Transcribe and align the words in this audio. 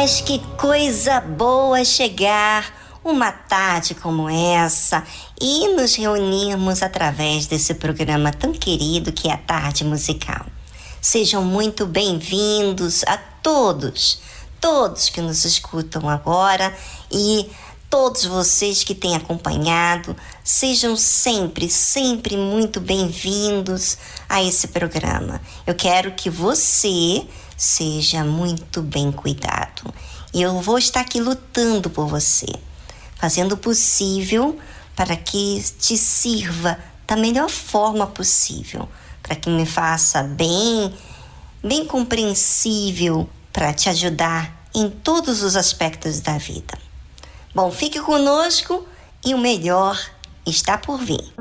Mas 0.00 0.20
que 0.20 0.38
coisa 0.56 1.20
boa 1.20 1.84
chegar 1.84 3.00
uma 3.02 3.32
tarde 3.32 3.96
como 3.96 4.30
essa 4.30 5.02
e 5.40 5.66
nos 5.74 5.96
reunirmos 5.96 6.84
através 6.84 7.48
desse 7.48 7.74
programa 7.74 8.32
tão 8.32 8.52
querido 8.52 9.10
que 9.10 9.26
é 9.28 9.32
a 9.32 9.36
Tarde 9.36 9.84
Musical. 9.84 10.46
Sejam 11.02 11.42
muito 11.42 11.84
bem-vindos 11.84 13.02
a 13.08 13.16
todos, 13.16 14.20
todos 14.60 15.10
que 15.10 15.20
nos 15.20 15.44
escutam 15.44 16.08
agora 16.08 16.72
e 17.10 17.50
todos 17.90 18.24
vocês 18.24 18.84
que 18.84 18.94
têm 18.94 19.16
acompanhado, 19.16 20.14
sejam 20.44 20.96
sempre, 20.96 21.68
sempre 21.68 22.36
muito 22.36 22.80
bem-vindos 22.80 23.98
a 24.28 24.40
esse 24.44 24.68
programa. 24.68 25.40
Eu 25.66 25.74
quero 25.74 26.12
que 26.12 26.30
você 26.30 27.26
seja 27.58 28.24
muito 28.24 28.80
bem 28.80 29.10
cuidado. 29.10 29.92
E 30.32 30.40
eu 30.40 30.60
vou 30.60 30.78
estar 30.78 31.00
aqui 31.00 31.20
lutando 31.20 31.90
por 31.90 32.06
você, 32.06 32.46
fazendo 33.16 33.52
o 33.52 33.56
possível 33.56 34.56
para 34.94 35.16
que 35.16 35.62
te 35.78 35.98
sirva 35.98 36.78
da 37.06 37.16
melhor 37.16 37.48
forma 37.48 38.06
possível, 38.06 38.88
para 39.22 39.34
que 39.34 39.50
me 39.50 39.66
faça 39.66 40.22
bem, 40.22 40.94
bem 41.62 41.84
compreensível, 41.84 43.28
para 43.52 43.72
te 43.72 43.88
ajudar 43.88 44.68
em 44.74 44.88
todos 44.88 45.42
os 45.42 45.56
aspectos 45.56 46.20
da 46.20 46.38
vida. 46.38 46.78
Bom, 47.54 47.70
fique 47.72 48.00
conosco 48.00 48.86
e 49.24 49.34
o 49.34 49.38
melhor 49.38 49.98
está 50.46 50.78
por 50.78 50.98
vir. 50.98 51.32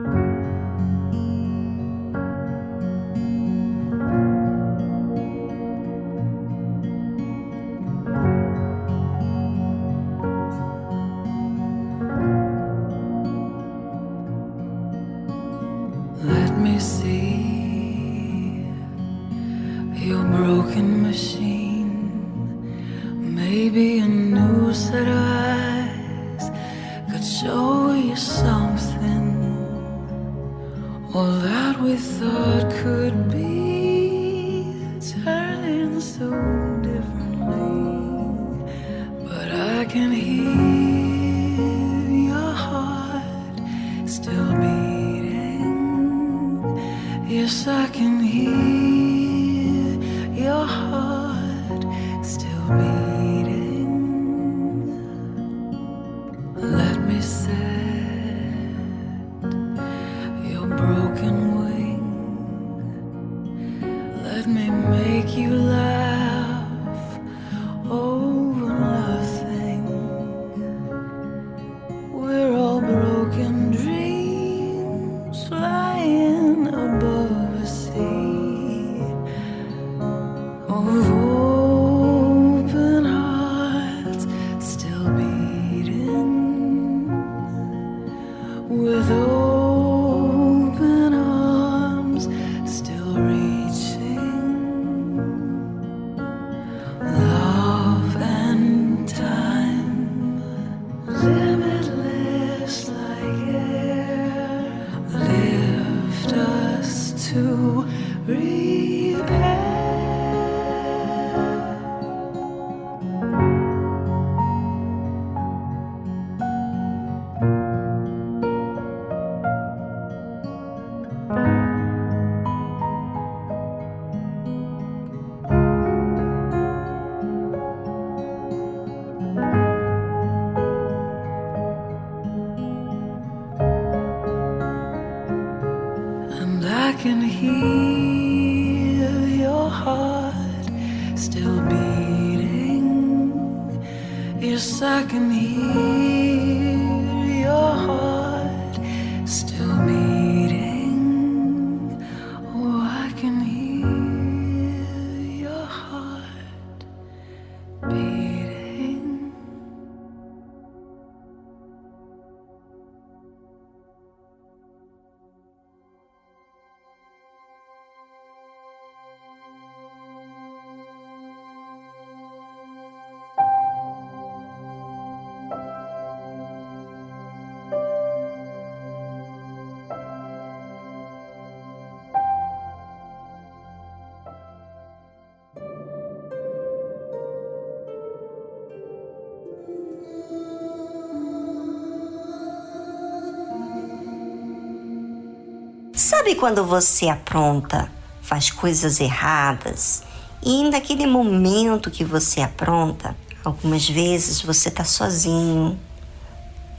Sabe 196.28 196.40
quando 196.40 196.66
você 196.66 197.08
apronta, 197.08 197.90
faz 198.22 198.52
coisas 198.52 199.00
erradas 199.00 200.04
e 200.44 200.70
naquele 200.70 201.08
momento 201.08 201.90
que 201.90 202.04
você 202.04 202.42
apronta, 202.42 203.16
algumas 203.46 203.88
vezes 203.88 204.42
você 204.42 204.70
tá 204.70 204.84
sozinho, 204.84 205.80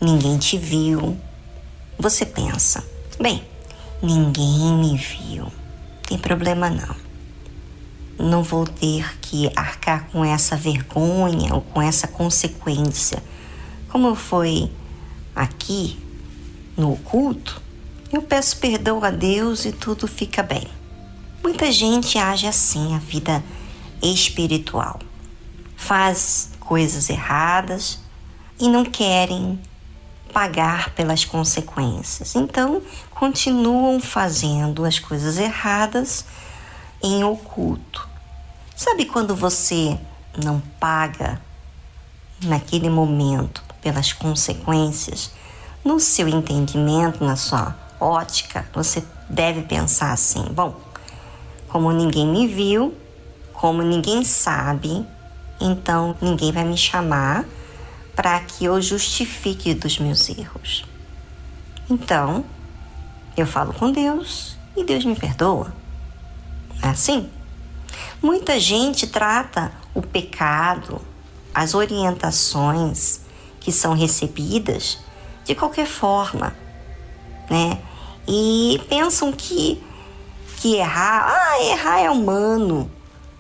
ninguém 0.03 0.37
te 0.37 0.59
viu. 0.59 1.17
Você 1.99 2.27
pensa, 2.27 2.85
bem, 3.19 3.43
ninguém 4.03 4.75
me 4.75 4.99
viu, 4.99 5.51
tem 6.07 6.19
problema 6.19 6.69
não. 6.69 6.95
Não 8.19 8.43
vou 8.43 8.67
ter 8.67 9.19
que 9.19 9.51
arcar 9.57 10.11
com 10.11 10.23
essa 10.23 10.57
vergonha 10.57 11.55
ou 11.55 11.63
com 11.63 11.81
essa 11.81 12.07
consequência. 12.07 13.23
Como 13.89 14.15
foi 14.15 14.71
aqui 15.35 15.99
no 16.77 16.97
culto, 16.97 17.63
eu 18.13 18.23
peço 18.23 18.57
perdão 18.59 19.05
a 19.05 19.11
Deus 19.11 19.65
e 19.65 19.73
tudo 19.73 20.09
fica 20.09 20.43
bem. 20.43 20.67
Muita 21.43 21.71
gente 21.71 22.19
age 22.19 22.47
assim 22.47 22.95
a 22.95 22.99
vida 22.99 23.45
espiritual. 24.03 24.99
Faz 25.77 26.51
coisas 26.59 27.11
erradas 27.11 28.01
e 28.59 28.69
não 28.69 28.85
querem 28.85 29.61
pagar 30.33 30.91
pelas 30.95 31.25
consequências. 31.25 32.35
Então, 32.35 32.83
continuam 33.11 34.01
fazendo 34.01 34.85
as 34.85 34.99
coisas 34.99 35.39
erradas 35.39 36.25
em 37.03 37.25
oculto. 37.25 38.09
Sabe 38.75 39.05
quando 39.05 39.35
você 39.35 39.99
não 40.43 40.61
paga 40.81 41.41
naquele 42.43 42.89
momento 42.89 43.63
pelas 43.83 44.13
consequências? 44.13 45.31
No 45.85 46.01
seu 46.01 46.29
entendimento, 46.29 47.25
na 47.25 47.37
sua 47.37 47.77
ótica, 48.01 48.67
você 48.73 49.03
deve 49.29 49.63
pensar 49.63 50.13
assim: 50.13 50.45
bom, 50.53 50.75
como 51.69 51.93
ninguém 51.93 52.27
me 52.27 52.47
viu, 52.47 52.95
como 53.53 53.83
ninguém 53.83 54.25
sabe, 54.25 55.07
então 55.61 56.17
ninguém 56.21 56.53
vai 56.53 56.65
me 56.65 56.77
chamar 56.77 57.45
para 58.15 58.41
que 58.41 58.65
eu 58.65 58.81
justifique 58.81 59.75
dos 59.75 59.99
meus 59.99 60.29
erros. 60.29 60.85
Então, 61.89 62.45
eu 63.37 63.47
falo 63.47 63.73
com 63.73 63.93
Deus 63.93 64.57
e 64.77 64.85
Deus 64.85 65.05
me 65.05 65.15
perdoa. 65.15 65.73
É 66.83 66.89
assim? 66.89 67.31
Muita 68.21 68.59
gente 68.59 69.07
trata 69.07 69.73
o 69.95 70.03
pecado, 70.03 71.01
as 71.55 71.75
orientações 71.75 73.21
que 73.61 73.73
são 73.73 73.95
recebidas 73.95 74.99
de 75.45 75.55
qualquer 75.55 75.87
forma, 75.87 76.55
né? 77.49 77.79
E 78.29 78.81
pensam 78.89 79.33
que 79.33 79.83
que 80.61 80.75
errar, 80.75 81.29
ah, 81.29 81.63
errar 81.63 82.01
é 82.01 82.11
humano, 82.11 82.91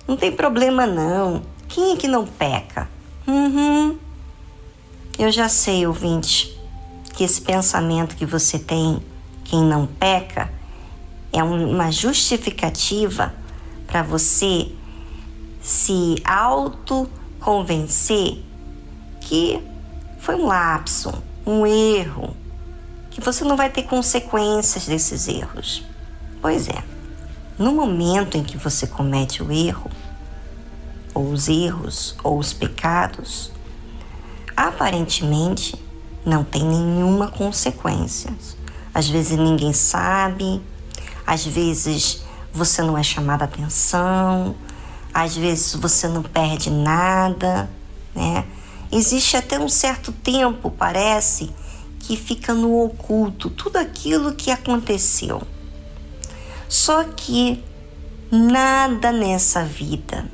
não 0.07 0.16
tem 0.16 0.30
problema 0.30 0.87
não. 0.87 1.42
Quem 1.66 1.92
é 1.92 1.97
que 1.97 2.07
não 2.07 2.25
peca? 2.25 2.88
Uhum. 3.26 3.99
Eu 5.18 5.33
já 5.33 5.49
sei, 5.49 5.85
ouvinte, 5.85 6.57
que 7.14 7.25
esse 7.25 7.42
pensamento 7.42 8.16
que 8.16 8.25
você 8.25 8.57
tem, 8.57 9.02
quem 9.45 9.64
não 9.64 9.85
peca, 9.85 10.49
é 11.33 11.42
uma 11.42 11.90
justificativa 11.90 13.35
para 13.87 14.02
você 14.02 14.71
se 15.61 16.14
autoconvencer 16.25 18.38
que 19.21 19.61
foi 20.21 20.37
um 20.37 20.47
lapso, 20.47 21.12
um 21.45 21.66
erro, 21.66 22.37
que 23.18 23.25
você 23.25 23.44
não 23.44 23.56
vai 23.56 23.68
ter 23.68 23.82
consequências 23.82 24.87
desses 24.87 25.26
erros. 25.26 25.84
Pois 26.40 26.68
é, 26.68 26.84
no 27.58 27.72
momento 27.72 28.37
em 28.37 28.44
que 28.44 28.56
você 28.56 28.87
comete 28.87 29.42
o 29.42 29.50
erro, 29.50 29.90
ou 31.12 31.32
os 31.32 31.48
erros, 31.48 32.14
ou 32.22 32.38
os 32.38 32.52
pecados, 32.52 33.50
aparentemente 34.56 35.75
não 36.25 36.44
tem 36.44 36.62
nenhuma 36.62 37.26
consequência. 37.28 38.32
Às 38.94 39.08
vezes 39.08 39.37
ninguém 39.37 39.72
sabe, 39.72 40.62
às 41.26 41.44
vezes 41.44 42.22
você 42.52 42.82
não 42.82 42.96
é 42.96 43.02
chamada 43.02 43.44
atenção, 43.44 44.54
às 45.12 45.37
vezes 45.37 45.75
você 45.75 46.06
não 46.06 46.22
perde 46.22 46.70
nada, 46.70 47.68
né? 48.14 48.44
Existe 48.92 49.37
até 49.37 49.58
um 49.58 49.68
certo 49.68 50.12
tempo, 50.12 50.70
parece, 50.70 51.50
que 52.08 52.16
fica 52.16 52.54
no 52.54 52.82
oculto 52.82 53.50
tudo 53.50 53.76
aquilo 53.76 54.34
que 54.34 54.50
aconteceu. 54.50 55.42
Só 56.66 57.04
que 57.04 57.62
nada 58.30 59.12
nessa 59.12 59.62
vida 59.62 60.26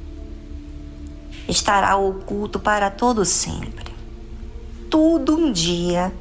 estará 1.48 1.96
oculto 1.96 2.60
para 2.60 2.92
todo 2.92 3.24
sempre. 3.24 3.92
Tudo 4.88 5.34
um 5.34 5.50
dia 5.50 6.12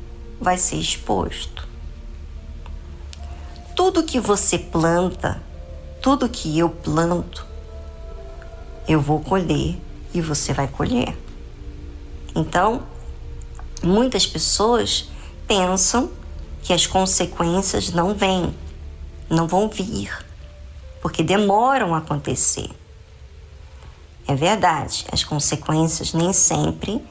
vai 0.41 0.57
ser 0.57 0.77
exposto. 0.77 1.67
Tudo 3.75 4.01
que 4.01 4.19
você 4.19 4.57
planta, 4.57 5.39
tudo 6.01 6.27
que 6.27 6.57
eu 6.57 6.67
planto, 6.67 7.45
eu 8.87 8.99
vou 8.99 9.19
colher 9.19 9.79
e 10.15 10.19
você 10.19 10.51
vai 10.51 10.67
colher. 10.67 11.15
Então, 12.35 12.81
muitas 13.83 14.25
pessoas 14.25 15.12
pensam 15.47 16.11
que 16.61 16.73
as 16.73 16.87
consequências 16.87 17.91
não 17.91 18.13
vêm, 18.13 18.55
não 19.29 19.47
vão 19.47 19.69
vir, 19.69 20.11
porque 21.01 21.21
demoram 21.23 21.93
a 21.93 21.99
acontecer. 21.99 22.69
É 24.27 24.33
verdade, 24.33 25.05
as 25.11 25.23
consequências 25.23 26.13
nem 26.13 26.31
sempre, 26.31 27.03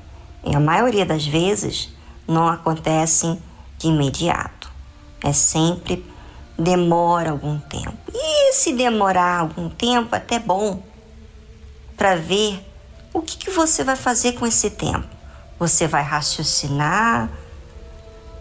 e 0.45 0.57
a 0.57 0.61
maioria 0.61 1.05
das 1.05 1.27
vezes, 1.27 1.91
não 2.27 2.49
acontecem 2.49 3.41
de 3.79 3.89
imediato. 3.89 4.73
É 5.23 5.33
sempre 5.33 6.05
demora 6.59 7.31
algum 7.31 7.59
tempo. 7.59 7.99
E 8.13 8.53
se 8.53 8.73
demorar 8.73 9.41
algum 9.41 9.69
tempo, 9.69 10.15
até 10.15 10.39
bom 10.39 10.83
para 11.97 12.17
ver 12.17 12.65
o 13.13 13.21
que, 13.21 13.37
que 13.37 13.51
você 13.51 13.85
vai 13.85 13.97
fazer 13.97 14.33
com 14.33 14.47
esse 14.47 14.71
tempo. 14.71 15.07
Você 15.59 15.87
vai 15.87 16.03
raciocinar, 16.03 17.31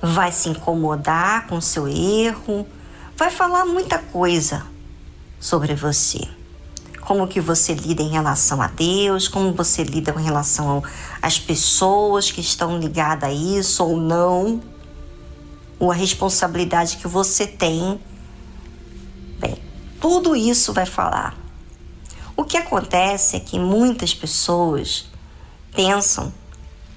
vai 0.01 0.31
se 0.31 0.49
incomodar 0.49 1.47
com 1.47 1.61
seu 1.61 1.87
erro, 1.87 2.67
vai 3.15 3.29
falar 3.29 3.65
muita 3.65 3.99
coisa 3.99 4.65
sobre 5.39 5.75
você 5.75 6.27
como 7.01 7.27
que 7.27 7.41
você 7.41 7.73
lida 7.73 8.01
em 8.01 8.07
relação 8.07 8.61
a 8.61 8.67
Deus, 8.67 9.27
como 9.27 9.51
você 9.51 9.83
lida 9.83 10.15
em 10.17 10.23
relação 10.23 10.81
às 11.21 11.37
pessoas 11.37 12.31
que 12.31 12.39
estão 12.39 12.79
ligadas 12.79 13.29
a 13.29 13.33
isso 13.33 13.83
ou 13.83 13.97
não, 13.97 14.61
ou 15.77 15.91
a 15.91 15.93
responsabilidade 15.93 16.95
que 16.95 17.09
você 17.09 17.45
tem. 17.45 17.99
Bem, 19.39 19.57
tudo 19.99 20.35
isso 20.37 20.71
vai 20.71 20.85
falar. 20.85 21.35
O 22.37 22.45
que 22.45 22.55
acontece 22.55 23.35
é 23.35 23.39
que 23.41 23.59
muitas 23.59 24.13
pessoas 24.13 25.11
pensam 25.75 26.31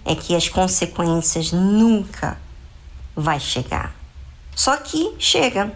é 0.05 0.15
que 0.15 0.37
as 0.37 0.49
consequências 0.49 1.51
nunca 1.51 2.39
vai 3.17 3.39
chegar. 3.41 3.95
Só 4.55 4.77
que 4.77 5.15
chega, 5.19 5.73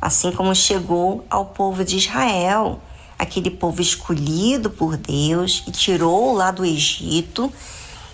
assim 0.00 0.32
como 0.32 0.54
chegou 0.54 1.24
ao 1.30 1.46
povo 1.46 1.84
de 1.84 1.96
Israel 1.96 2.80
aquele 3.18 3.50
povo 3.50 3.82
escolhido 3.82 4.70
por 4.70 4.96
Deus 4.96 5.60
que 5.60 5.72
tirou 5.72 6.34
lá 6.34 6.50
do 6.50 6.64
Egito. 6.64 7.52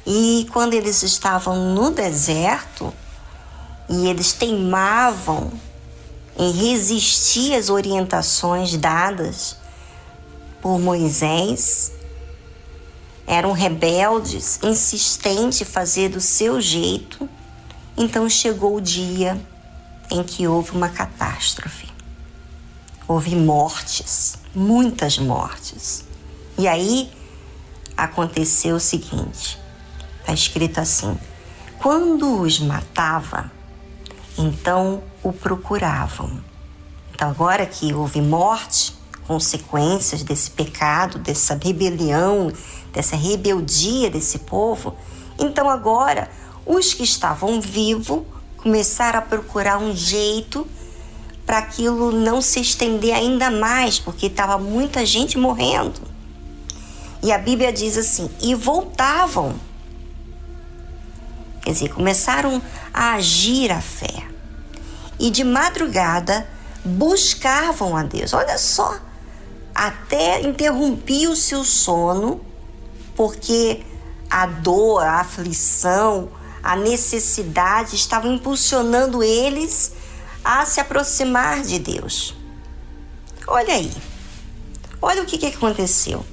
E 0.06 0.46
quando 0.52 0.74
eles 0.74 1.02
estavam 1.02 1.74
no 1.74 1.90
deserto 1.90 2.92
e 3.88 4.06
eles 4.06 4.32
teimavam 4.32 5.52
em 6.38 6.50
resistir 6.50 7.54
às 7.54 7.68
orientações 7.68 8.76
dadas 8.76 9.56
por 10.60 10.78
Moisés, 10.78 11.92
eram 13.26 13.52
rebeldes, 13.52 14.58
insistentes 14.62 15.60
em 15.60 15.64
fazer 15.64 16.08
do 16.08 16.20
seu 16.20 16.60
jeito, 16.60 17.28
então 17.96 18.28
chegou 18.28 18.76
o 18.76 18.80
dia 18.80 19.40
em 20.10 20.22
que 20.22 20.46
houve 20.46 20.70
uma 20.72 20.88
catástrofe. 20.88 21.88
Houve 23.06 23.36
mortes 23.36 24.38
muitas 24.54 25.18
mortes. 25.18 26.04
E 26.56 26.68
aí 26.68 27.10
aconteceu 27.96 28.76
o 28.76 28.80
seguinte: 28.80 29.58
está 30.20 30.32
escrito 30.32 30.78
assim: 30.80 31.18
quando 31.78 32.40
os 32.40 32.60
matava, 32.60 33.50
então 34.38 35.02
o 35.22 35.32
procuravam. 35.32 36.40
Então, 37.12 37.30
agora 37.30 37.64
que 37.64 37.94
houve 37.94 38.20
morte, 38.20 38.94
consequências 39.26 40.22
desse 40.22 40.50
pecado, 40.50 41.18
dessa 41.18 41.54
rebelião, 41.54 42.52
dessa 42.92 43.14
rebeldia 43.14 44.10
desse 44.10 44.40
povo, 44.40 44.96
então 45.38 45.70
agora 45.70 46.28
os 46.66 46.94
que 46.94 47.02
estavam 47.02 47.60
vivos 47.60 48.22
começaram 48.56 49.18
a 49.18 49.22
procurar 49.22 49.78
um 49.78 49.94
jeito 49.94 50.66
para 51.44 51.58
aquilo 51.58 52.10
não 52.10 52.40
se 52.40 52.60
estender 52.60 53.14
ainda 53.14 53.50
mais, 53.50 53.98
porque 53.98 54.26
estava 54.26 54.58
muita 54.58 55.04
gente 55.04 55.36
morrendo. 55.36 56.00
E 57.22 57.30
a 57.32 57.38
Bíblia 57.38 57.72
diz 57.72 57.96
assim: 57.96 58.30
e 58.40 58.54
voltavam. 58.54 59.54
Quer 61.62 61.72
dizer, 61.72 61.88
começaram 61.88 62.60
a 62.92 63.14
agir 63.14 63.70
a 63.70 63.80
fé. 63.80 64.28
E 65.18 65.30
de 65.30 65.44
madrugada 65.44 66.46
buscavam 66.84 67.96
a 67.96 68.02
Deus. 68.02 68.34
Olha 68.34 68.58
só, 68.58 68.98
até 69.74 70.42
interrompia 70.42 71.30
o 71.30 71.36
seu 71.36 71.64
sono, 71.64 72.40
porque 73.16 73.82
a 74.28 74.46
dor, 74.46 75.02
a 75.02 75.20
aflição, 75.20 76.28
a 76.64 76.74
necessidade 76.74 77.94
estavam 77.94 78.32
impulsionando 78.32 79.22
eles 79.22 79.92
a 80.42 80.64
se 80.64 80.80
aproximar 80.80 81.60
de 81.60 81.78
Deus. 81.78 82.34
Olha 83.46 83.74
aí, 83.74 83.92
olha 85.00 85.22
o 85.22 85.26
que, 85.26 85.36
que 85.36 85.46
aconteceu. 85.46 86.24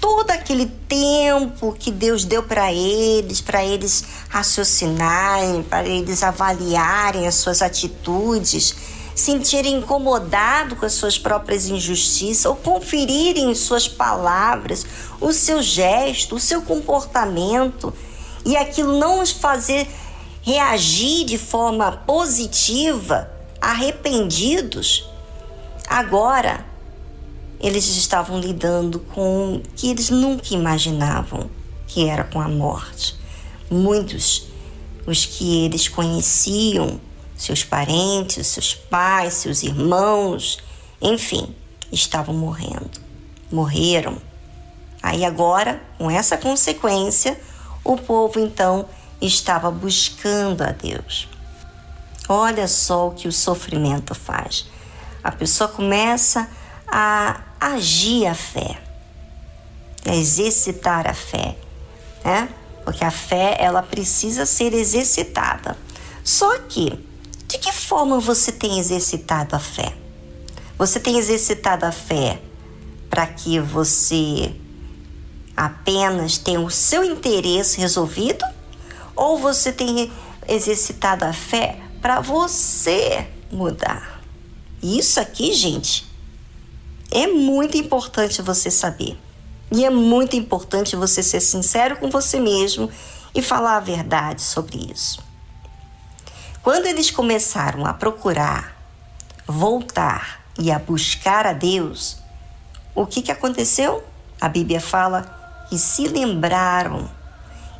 Todo 0.00 0.30
aquele 0.30 0.64
tempo 0.64 1.76
que 1.78 1.90
Deus 1.90 2.24
deu 2.24 2.42
para 2.42 2.72
eles, 2.72 3.42
para 3.42 3.62
eles 3.62 4.02
raciocinarem, 4.30 5.62
para 5.62 5.86
eles 5.86 6.22
avaliarem 6.22 7.26
as 7.26 7.34
suas 7.34 7.60
atitudes, 7.60 8.74
sentirem 9.14 9.74
incomodado 9.74 10.74
com 10.74 10.86
as 10.86 10.94
suas 10.94 11.18
próprias 11.18 11.66
injustiças, 11.66 12.46
ou 12.46 12.56
conferirem 12.56 13.54
suas 13.54 13.86
palavras, 13.86 14.86
o 15.20 15.34
seu 15.34 15.60
gesto, 15.60 16.36
o 16.36 16.40
seu 16.40 16.62
comportamento, 16.62 17.92
e 18.44 18.56
aquilo 18.56 18.98
não 18.98 19.20
os 19.22 19.30
fazer 19.30 19.88
reagir 20.42 21.24
de 21.24 21.36
forma 21.36 21.92
positiva, 21.92 23.30
arrependidos, 23.60 25.08
agora 25.86 26.64
eles 27.60 27.86
estavam 27.88 28.40
lidando 28.40 28.98
com 28.98 29.56
o 29.56 29.60
que 29.76 29.90
eles 29.90 30.08
nunca 30.08 30.54
imaginavam, 30.54 31.50
que 31.86 32.08
era 32.08 32.24
com 32.24 32.40
a 32.40 32.48
morte. 32.48 33.16
Muitos, 33.70 34.46
os 35.06 35.26
que 35.26 35.64
eles 35.66 35.86
conheciam, 35.86 36.98
seus 37.36 37.62
parentes, 37.62 38.46
seus 38.46 38.74
pais, 38.74 39.34
seus 39.34 39.62
irmãos, 39.62 40.58
enfim, 41.02 41.54
estavam 41.92 42.34
morrendo. 42.34 43.00
Morreram. 43.52 44.16
Aí 45.02 45.24
agora, 45.24 45.82
com 45.98 46.10
essa 46.10 46.36
consequência, 46.36 47.38
o 47.84 47.96
povo 47.96 48.38
então 48.38 48.88
estava 49.20 49.70
buscando 49.70 50.62
a 50.62 50.72
Deus. 50.72 51.28
Olha 52.28 52.68
só 52.68 53.08
o 53.08 53.10
que 53.12 53.26
o 53.26 53.32
sofrimento 53.32 54.14
faz. 54.14 54.66
A 55.22 55.32
pessoa 55.32 55.68
começa 55.68 56.48
a 56.86 57.40
agir 57.60 58.26
a 58.26 58.34
fé, 58.34 58.80
a 60.06 60.14
exercitar 60.14 61.08
a 61.08 61.14
fé, 61.14 61.56
né? 62.24 62.48
Porque 62.84 63.04
a 63.04 63.10
fé 63.10 63.56
ela 63.58 63.82
precisa 63.82 64.46
ser 64.46 64.72
exercitada. 64.72 65.76
Só 66.24 66.58
que 66.60 67.04
de 67.46 67.58
que 67.58 67.72
forma 67.72 68.20
você 68.20 68.52
tem 68.52 68.78
exercitado 68.78 69.56
a 69.56 69.58
fé? 69.58 69.92
Você 70.78 71.00
tem 71.00 71.18
exercitado 71.18 71.84
a 71.84 71.92
fé 71.92 72.40
para 73.10 73.26
que 73.26 73.58
você 73.58 74.54
apenas 75.56 76.38
tenha 76.38 76.60
o 76.60 76.70
seu 76.70 77.04
interesse 77.04 77.80
resolvido 77.80 78.44
ou 79.14 79.38
você 79.38 79.72
tem 79.72 80.10
exercitado 80.48 81.24
a 81.24 81.32
fé 81.32 81.80
para 82.00 82.20
você 82.20 83.28
mudar? 83.50 84.20
Isso 84.82 85.20
aqui, 85.20 85.52
gente, 85.52 86.06
é 87.10 87.26
muito 87.26 87.76
importante 87.76 88.40
você 88.40 88.70
saber. 88.70 89.18
E 89.72 89.84
é 89.84 89.90
muito 89.90 90.34
importante 90.34 90.96
você 90.96 91.22
ser 91.22 91.40
sincero 91.40 91.96
com 91.96 92.10
você 92.10 92.40
mesmo 92.40 92.90
e 93.34 93.40
falar 93.40 93.76
a 93.76 93.80
verdade 93.80 94.42
sobre 94.42 94.90
isso. 94.92 95.22
Quando 96.62 96.86
eles 96.86 97.10
começaram 97.10 97.86
a 97.86 97.94
procurar 97.94 98.76
voltar 99.46 100.44
e 100.58 100.70
a 100.70 100.78
buscar 100.78 101.46
a 101.46 101.52
Deus, 101.52 102.18
o 102.94 103.06
que, 103.06 103.22
que 103.22 103.32
aconteceu? 103.32 104.04
A 104.40 104.48
Bíblia 104.48 104.80
fala 104.80 105.39
que 105.70 105.78
se 105.78 106.08
lembraram 106.08 107.08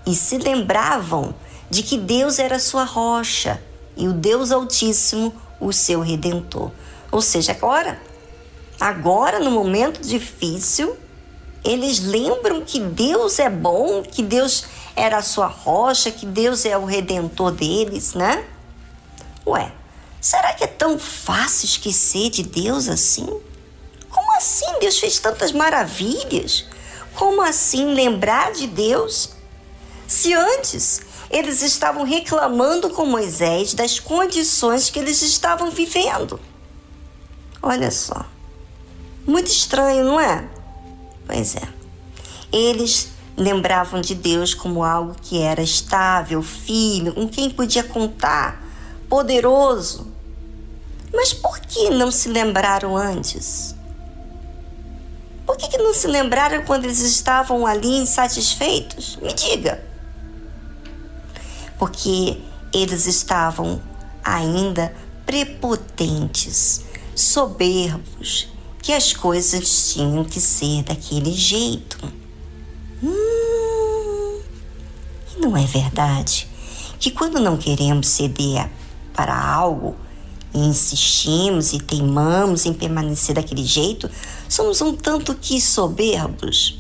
e 0.07 0.15
se 0.15 0.39
lembravam 0.39 1.35
de 1.69 1.83
que 1.83 1.99
Deus 1.99 2.39
era 2.39 2.61
sua 2.61 2.85
rocha 2.85 3.61
e 3.97 4.07
o 4.07 4.13
Deus 4.13 4.53
Altíssimo 4.53 5.35
o 5.59 5.73
seu 5.73 6.01
redentor. 6.01 6.71
Ou 7.11 7.21
seja, 7.21 7.51
agora, 7.51 8.01
agora 8.81 9.41
no 9.41 9.51
momento 9.51 10.01
difícil, 10.01 10.97
eles 11.65 11.99
lembram 11.99 12.63
que 12.63 12.79
Deus 12.79 13.41
é 13.41 13.51
bom, 13.51 14.03
que 14.05 14.23
Deus 14.23 14.67
era 14.95 15.19
a 15.19 15.23
sua 15.23 15.49
rocha, 15.49 16.13
que 16.13 16.25
Deus 16.25 16.65
é 16.65 16.79
o 16.79 16.85
redentor 16.85 17.51
deles, 17.51 18.15
né? 18.15 18.45
Ué, 19.45 19.73
será 20.21 20.53
que 20.53 20.63
é 20.63 20.69
tão 20.69 20.97
fácil 20.97 21.67
esquecer 21.67 22.31
de 22.31 22.45
Deus 22.45 22.89
assim? 22.89 23.27
Como 24.09 24.37
assim 24.37 24.79
Deus 24.79 24.97
fez 24.97 25.19
tantas 25.19 25.51
maravilhas? 25.51 26.67
Como 27.15 27.43
assim 27.43 27.95
lembrar 27.95 28.53
de 28.53 28.67
Deus? 28.67 29.31
Se 30.07 30.33
antes 30.35 31.03
eles 31.31 31.63
estavam 31.63 32.03
reclamando 32.03 32.91
com 32.91 33.07
Moisés 33.07 33.73
das 33.73 34.01
condições 34.01 34.91
que 34.91 34.99
eles 34.99 35.23
estavam 35.23 35.71
vivendo. 35.71 36.41
Olha 37.63 37.91
só. 37.91 38.27
Muito 39.27 39.47
estranho, 39.47 40.05
não 40.05 40.19
é? 40.19 40.49
Pois 41.27 41.55
é. 41.55 41.63
Eles 42.53 43.11
lembravam 43.37 44.01
de 44.01 44.15
Deus 44.15 44.55
como 44.55 44.83
algo 44.83 45.15
que 45.23 45.41
era 45.41 45.63
estável, 45.63 46.43
firme, 46.43 47.13
com 47.13 47.29
quem 47.29 47.49
podia 47.49 47.85
contar, 47.85 48.61
poderoso. 49.09 50.09
Mas 51.15 51.33
por 51.33 51.61
que 51.61 51.91
não 51.91 52.11
se 52.11 52.29
lembraram 52.29 52.97
antes? 52.97 53.75
Que, 55.61 55.69
que 55.69 55.79
não 55.79 55.93
se 55.93 56.07
lembraram 56.07 56.65
quando 56.65 56.85
eles 56.85 57.01
estavam 57.01 57.67
ali 57.67 57.99
insatisfeitos? 57.99 59.19
Me 59.21 59.33
diga 59.35 59.91
porque 61.81 62.37
eles 62.75 63.07
estavam 63.07 63.81
ainda 64.23 64.95
prepotentes, 65.25 66.85
soberbos, 67.17 68.49
que 68.83 68.93
as 68.93 69.15
coisas 69.15 69.91
tinham 69.91 70.23
que 70.23 70.39
ser 70.39 70.83
daquele 70.83 71.33
jeito. 71.33 71.99
Hum, 73.03 74.41
e 75.35 75.41
não 75.41 75.57
é 75.57 75.65
verdade 75.65 76.47
que 76.99 77.11
quando 77.11 77.41
não 77.41 77.57
queremos 77.57 78.09
ceder 78.09 78.69
para 79.15 79.35
algo 79.35 79.97
e 80.53 80.59
insistimos 80.59 81.73
e 81.73 81.79
teimamos 81.79 82.67
em 82.67 82.73
permanecer 82.73 83.35
daquele 83.35 83.65
jeito, 83.65 84.11
somos 84.49 84.81
um 84.81 84.95
tanto 84.95 85.35
que 85.35 85.61
soberbos. 85.61 86.79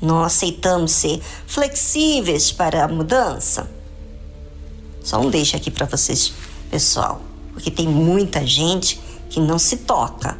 Não 0.00 0.22
aceitamos 0.22 0.92
ser 0.92 1.22
flexíveis 1.46 2.52
para 2.52 2.84
a 2.84 2.88
mudança. 2.88 3.70
Só 5.02 5.20
um 5.20 5.30
deixa 5.30 5.56
aqui 5.56 5.70
para 5.70 5.86
vocês, 5.86 6.32
pessoal, 6.70 7.22
porque 7.52 7.70
tem 7.70 7.88
muita 7.88 8.44
gente 8.46 9.00
que 9.30 9.40
não 9.40 9.58
se 9.58 9.78
toca, 9.78 10.38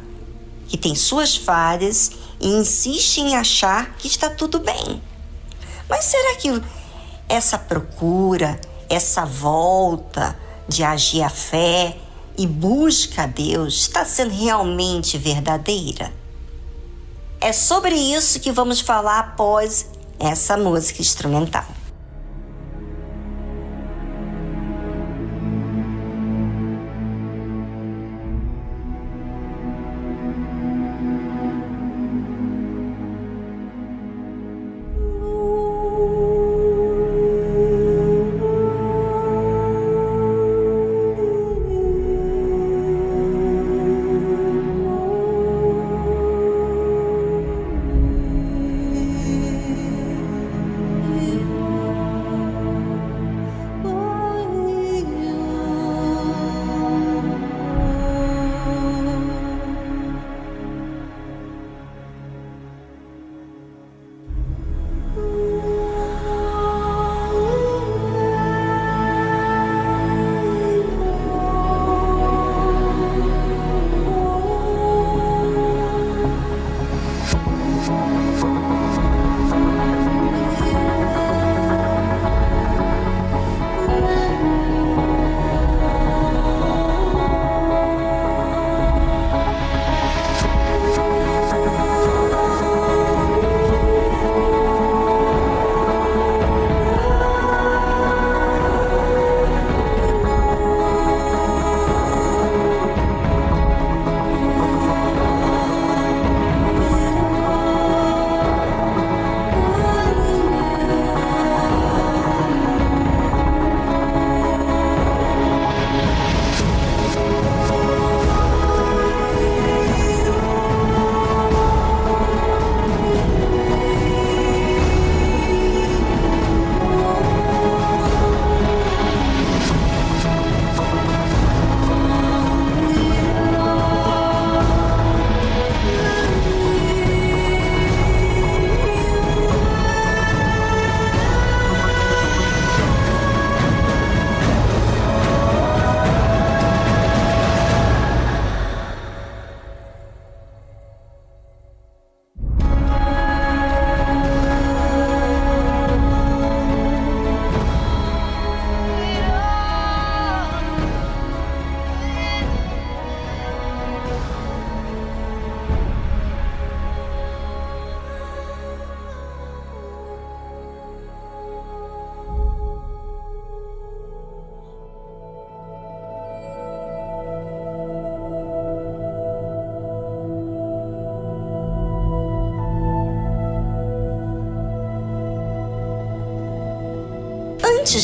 que 0.67 0.77
tem 0.77 0.93
suas 0.93 1.35
falhas 1.35 2.11
e 2.39 2.47
insiste 2.47 3.19
em 3.19 3.35
achar 3.35 3.95
que 3.97 4.07
está 4.07 4.29
tudo 4.29 4.59
bem. 4.59 5.01
Mas 5.89 6.05
será 6.05 6.35
que 6.35 6.61
essa 7.27 7.57
procura, 7.57 8.59
essa 8.89 9.25
volta 9.25 10.37
de 10.67 10.83
agir 10.83 11.23
a 11.23 11.29
fé 11.29 11.97
e 12.37 12.45
busca 12.45 13.23
a 13.23 13.27
Deus 13.27 13.73
está 13.73 14.05
sendo 14.05 14.31
realmente 14.31 15.17
verdadeira? 15.17 16.13
É 17.41 17.51
sobre 17.51 17.95
isso 17.95 18.39
que 18.39 18.51
vamos 18.51 18.79
falar 18.79 19.19
após 19.19 19.87
essa 20.19 20.57
música 20.57 21.01
instrumental. 21.01 21.65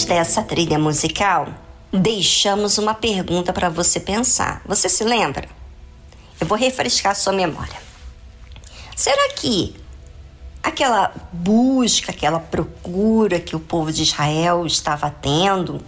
Dessa 0.06 0.44
trilha 0.44 0.78
musical, 0.78 1.48
deixamos 1.92 2.78
uma 2.78 2.94
pergunta 2.94 3.54
para 3.54 3.70
você 3.70 4.00
pensar. 4.00 4.62
Você 4.66 4.89
se 4.89 5.04
lembra? 5.04 5.48
Eu 6.39 6.46
vou 6.46 6.58
refrescar 6.58 7.16
sua 7.16 7.32
memória. 7.32 7.82
Será 8.96 9.30
que 9.30 9.76
aquela 10.62 11.13
busca, 11.32 12.12
aquela 12.12 12.39
procura 12.39 13.39
que 13.39 13.56
o 13.56 13.60
povo 13.60 13.94
de 13.94 14.04
Israel 14.04 14.66
estava 14.66 15.10
tendo, 15.10 15.82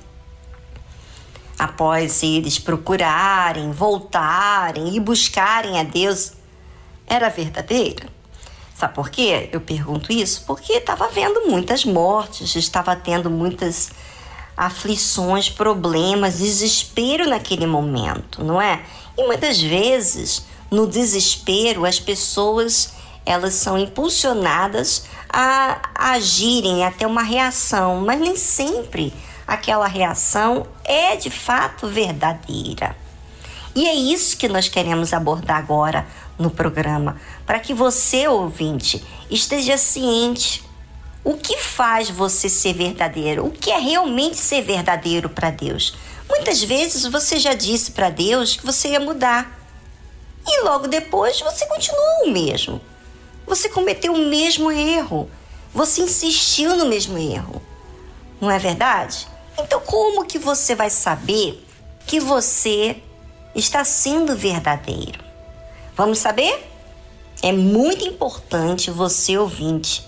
após 1.60 2.23
eles 2.23 2.58
procurarem, 2.58 3.71
voltarem 3.71 4.95
e 4.95 4.99
buscarem 4.99 5.80
a 5.80 5.84
Deus, 5.84 6.34
era 7.06 7.30
verdadeira? 7.30 8.08
Sabe 8.75 8.93
por 8.93 9.09
quê? 9.09 9.49
Eu 9.53 9.61
pergunto 9.61 10.11
isso 10.11 10.43
porque 10.45 10.73
estava 10.73 11.05
havendo 11.05 11.47
muitas 11.47 11.85
mortes, 11.85 12.55
estava 12.57 12.93
tendo 12.93 13.29
muitas 13.29 13.89
aflições, 14.57 15.49
problemas, 15.49 16.39
desespero 16.39 17.29
naquele 17.29 17.65
momento, 17.65 18.43
não 18.43 18.61
é? 18.61 18.83
E 19.17 19.25
muitas 19.25 19.61
vezes, 19.61 20.45
no 20.69 20.85
desespero, 20.85 21.85
as 21.85 22.01
pessoas 22.01 22.93
elas 23.25 23.53
são 23.53 23.77
impulsionadas 23.77 25.05
a 25.29 25.81
agirem 25.95 26.85
até 26.85 27.07
uma 27.07 27.23
reação, 27.23 28.01
mas 28.01 28.19
nem 28.19 28.35
sempre 28.35 29.13
aquela 29.47 29.88
reação 29.88 30.67
é 30.83 31.15
de 31.15 31.29
fato 31.29 31.88
verdadeira. 31.88 32.95
E 33.75 33.88
é 33.88 33.93
isso 33.93 34.38
que 34.38 34.47
nós 34.47 34.69
queremos 34.69 35.11
abordar 35.11 35.57
agora 35.57 36.07
no 36.37 36.49
programa, 36.49 37.19
para 37.45 37.59
que 37.59 37.73
você, 37.73 38.27
ouvinte, 38.27 39.03
esteja 39.29 39.77
ciente 39.77 40.63
o 41.23 41.35
que 41.35 41.57
faz 41.57 42.09
você 42.09 42.47
ser 42.47 42.73
verdadeiro, 42.73 43.45
o 43.45 43.51
que 43.51 43.71
é 43.71 43.79
realmente 43.79 44.37
ser 44.37 44.61
verdadeiro 44.61 45.27
para 45.27 45.49
Deus. 45.49 45.95
Muitas 46.29 46.63
vezes 46.63 47.05
você 47.07 47.39
já 47.39 47.53
disse 47.53 47.91
para 47.91 48.09
Deus 48.09 48.55
que 48.55 48.65
você 48.65 48.89
ia 48.89 48.99
mudar. 48.99 49.59
E 50.47 50.61
logo 50.63 50.87
depois 50.87 51.41
você 51.41 51.65
continuou 51.65 52.25
o 52.25 52.31
mesmo. 52.31 52.79
Você 53.47 53.69
cometeu 53.69 54.13
o 54.13 54.29
mesmo 54.29 54.71
erro. 54.71 55.29
Você 55.73 56.01
insistiu 56.01 56.75
no 56.75 56.85
mesmo 56.85 57.17
erro. 57.17 57.61
Não 58.39 58.51
é 58.51 58.59
verdade? 58.59 59.27
Então 59.57 59.79
como 59.79 60.25
que 60.25 60.37
você 60.37 60.75
vai 60.75 60.91
saber 60.91 61.65
que 62.05 62.19
você 62.19 62.97
está 63.55 63.83
sendo 63.83 64.35
verdadeiro? 64.35 65.24
Vamos 65.95 66.19
saber? 66.19 66.69
É 67.41 67.51
muito 67.51 68.05
importante 68.05 68.91
você 68.91 69.38
ouvinte 69.38 70.05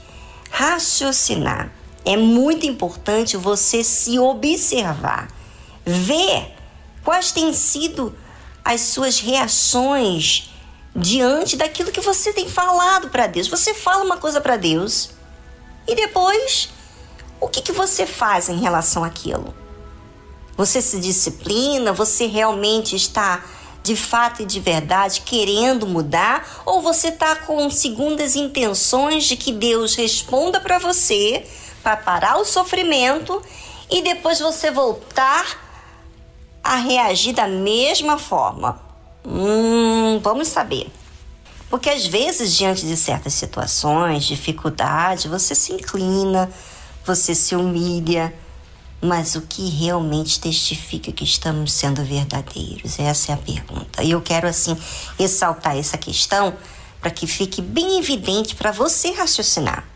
raciocinar. 0.50 1.72
É 2.04 2.16
muito 2.16 2.66
importante 2.66 3.36
você 3.36 3.84
se 3.84 4.18
observar, 4.18 5.28
ver 5.86 6.56
quais 7.04 7.32
têm 7.32 7.54
sido 7.54 8.16
as 8.64 8.82
suas 8.82 9.20
reações 9.20 10.50
diante 10.96 11.56
daquilo 11.56 11.92
que 11.92 12.02
você 12.02 12.34
tem 12.34 12.50
falado 12.50 13.10
para 13.10 13.28
Deus. 13.28 13.48
Você 13.48 13.74
fala 13.74 14.04
uma 14.04 14.18
coisa 14.18 14.42
para 14.42 14.58
Deus 14.58 15.12
e 15.88 15.96
depois 15.96 16.70
o 17.40 17.48
que, 17.48 17.62
que 17.62 17.72
você 17.72 18.06
faz 18.06 18.50
em 18.50 18.60
relação 18.60 19.04
àquilo? 19.04 19.54
Você 20.56 20.82
se 20.82 21.00
disciplina? 21.00 21.94
Você 21.94 22.26
realmente 22.26 22.96
está 22.96 23.44
de 23.88 23.96
fato 23.96 24.42
e 24.42 24.46
de 24.46 24.60
verdade 24.60 25.22
querendo 25.22 25.88
mudar 25.88 26.62
ou 26.66 26.82
você 26.82 27.08
está 27.08 27.38
com 27.38 27.70
segundas 27.70 28.36
intenções 28.36 29.24
de 29.24 29.38
que 29.38 29.52
Deus 29.52 29.96
responda 29.96 30.60
para 30.60 30.78
você 30.78 31.48
para 31.82 31.96
parar 31.96 32.38
o 32.38 32.46
sofrimento 32.46 33.42
e 33.90 34.02
depois 34.02 34.40
você 34.40 34.70
voltar 34.70 35.46
a 36.62 36.76
reagir 36.76 37.34
da 37.34 37.48
mesma 37.48 38.18
forma? 38.18 38.82
Hum, 39.26 40.20
vamos 40.22 40.50
saber. 40.50 40.92
Porque 41.70 41.90
às 41.90 42.06
vezes, 42.06 42.54
diante 42.54 42.86
de 42.86 42.98
certas 42.98 43.34
situações, 43.34 44.26
dificuldade, 44.26 45.30
você 45.30 45.56
se 45.56 45.72
inclina, 45.72 46.50
você 47.06 47.34
se 47.34 47.56
humilha 47.56 48.34
mas 49.02 49.36
o 49.36 49.42
que 49.42 49.70
realmente 49.70 50.40
testifica 50.40 51.12
que 51.12 51.24
estamos 51.24 51.72
sendo 51.74 52.04
verdadeiros? 52.04 53.00
Essa 53.00 53.32
é 53.32 53.36
a 53.36 53.38
pergunta. 53.38 54.04
E 54.04 54.12
eu 54.12 54.22
quero, 54.22 54.48
assim, 54.48 54.78
ressaltar 55.20 55.78
essa 55.78 55.98
questão 55.98 56.56
para 57.00 57.12
que 57.12 57.28
fique 57.28 57.62
bem 57.62 58.00
evidente 58.00 58.56
para 58.56 58.72
você 58.72 59.12
raciocinar. 59.12 59.88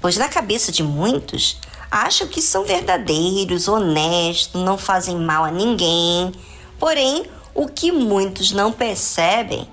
Pois 0.00 0.16
na 0.16 0.28
cabeça 0.28 0.72
de 0.72 0.82
muitos, 0.82 1.58
acham 1.90 2.26
que 2.26 2.40
são 2.40 2.64
verdadeiros, 2.64 3.68
honestos, 3.68 4.62
não 4.62 4.78
fazem 4.78 5.16
mal 5.16 5.44
a 5.44 5.50
ninguém. 5.50 6.32
Porém, 6.78 7.26
o 7.54 7.68
que 7.68 7.92
muitos 7.92 8.52
não 8.52 8.72
percebem 8.72 9.68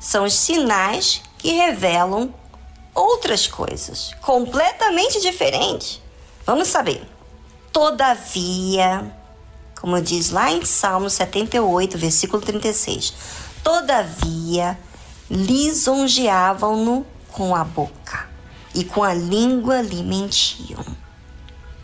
são 0.00 0.24
os 0.24 0.34
sinais 0.34 1.22
que 1.38 1.52
revelam 1.52 2.34
outras 2.94 3.46
coisas 3.46 4.12
completamente 4.20 5.20
diferentes. 5.20 6.00
Vamos 6.44 6.68
saber. 6.68 7.11
Todavia, 7.72 9.10
como 9.80 10.00
diz 10.00 10.30
lá 10.30 10.52
em 10.52 10.64
Salmo 10.64 11.08
78, 11.08 11.96
versículo 11.96 12.42
36, 12.42 13.14
todavia 13.64 14.78
lisonjeavam-no 15.30 17.06
com 17.28 17.56
a 17.56 17.64
boca 17.64 18.28
e 18.74 18.84
com 18.84 19.02
a 19.02 19.14
língua 19.14 19.80
lhe 19.80 20.02
mentiam. 20.02 20.84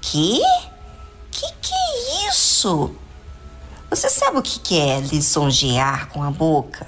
Que? 0.01 0.41
Que 1.31 1.53
que 1.61 1.75
é 1.75 2.29
isso? 2.29 2.95
Você 3.89 4.11
sabe 4.11 4.39
o 4.39 4.43
que 4.43 4.61
que 4.61 4.79
é 4.79 5.01
lisonjear 5.01 6.09
com 6.11 6.23
a 6.23 6.31
boca? 6.31 6.87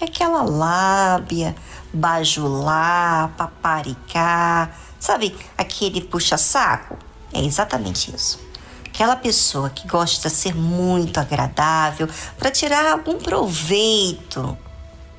É 0.00 0.06
aquela 0.06 0.42
lábia, 0.42 1.54
bajular, 1.92 3.34
paparicar, 3.36 4.74
sabe 4.98 5.36
aquele 5.58 6.00
puxa-saco? 6.00 7.05
É 7.36 7.44
exatamente 7.44 8.14
isso. 8.16 8.40
Aquela 8.86 9.14
pessoa 9.14 9.68
que 9.68 9.86
gosta 9.86 10.30
de 10.30 10.34
ser 10.34 10.54
muito 10.54 11.20
agradável 11.20 12.08
para 12.38 12.50
tirar 12.50 12.90
algum 12.90 13.18
proveito 13.18 14.56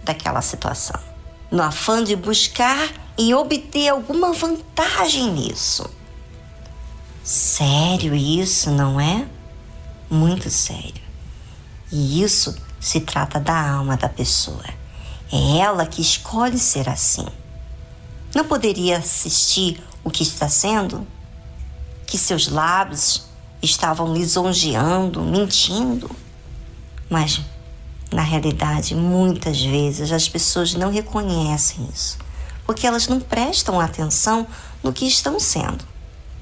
daquela 0.03 0.41
situação, 0.41 0.99
no 1.51 1.61
afã 1.61 2.03
de 2.03 2.15
buscar 2.15 2.89
e 3.15 3.35
obter 3.35 3.89
alguma 3.89 4.33
vantagem 4.33 5.31
nisso. 5.31 5.87
Sério 7.23 8.15
isso, 8.15 8.71
não 8.71 8.99
é? 8.99 9.27
Muito 10.09 10.49
sério. 10.49 11.03
E 11.91 12.23
isso 12.23 12.55
se 12.79 13.01
trata 13.01 13.39
da 13.39 13.73
alma 13.73 13.95
da 13.95 14.09
pessoa. 14.09 14.65
É 15.31 15.57
ela 15.59 15.85
que 15.85 16.01
escolhe 16.01 16.57
ser 16.57 16.89
assim. 16.89 17.27
Não 18.33 18.43
poderia 18.43 18.97
assistir 18.97 19.79
o 20.03 20.09
que 20.09 20.23
está 20.23 20.49
sendo? 20.49 21.05
Que 22.07 22.17
seus 22.17 22.47
lábios 22.47 23.27
estavam 23.61 24.13
lisonjeando, 24.13 25.21
mentindo. 25.21 26.09
Mas, 27.09 27.41
na 28.11 28.23
realidade, 28.23 28.95
muitas 28.95 29.61
vezes 29.61 30.11
as 30.11 30.27
pessoas 30.27 30.73
não 30.73 30.89
reconhecem 30.89 31.87
isso, 31.93 32.17
porque 32.65 32.87
elas 32.87 33.07
não 33.07 33.19
prestam 33.19 33.79
atenção 33.79 34.47
no 34.81 34.93
que 34.93 35.05
estão 35.05 35.39
sendo. 35.39 35.85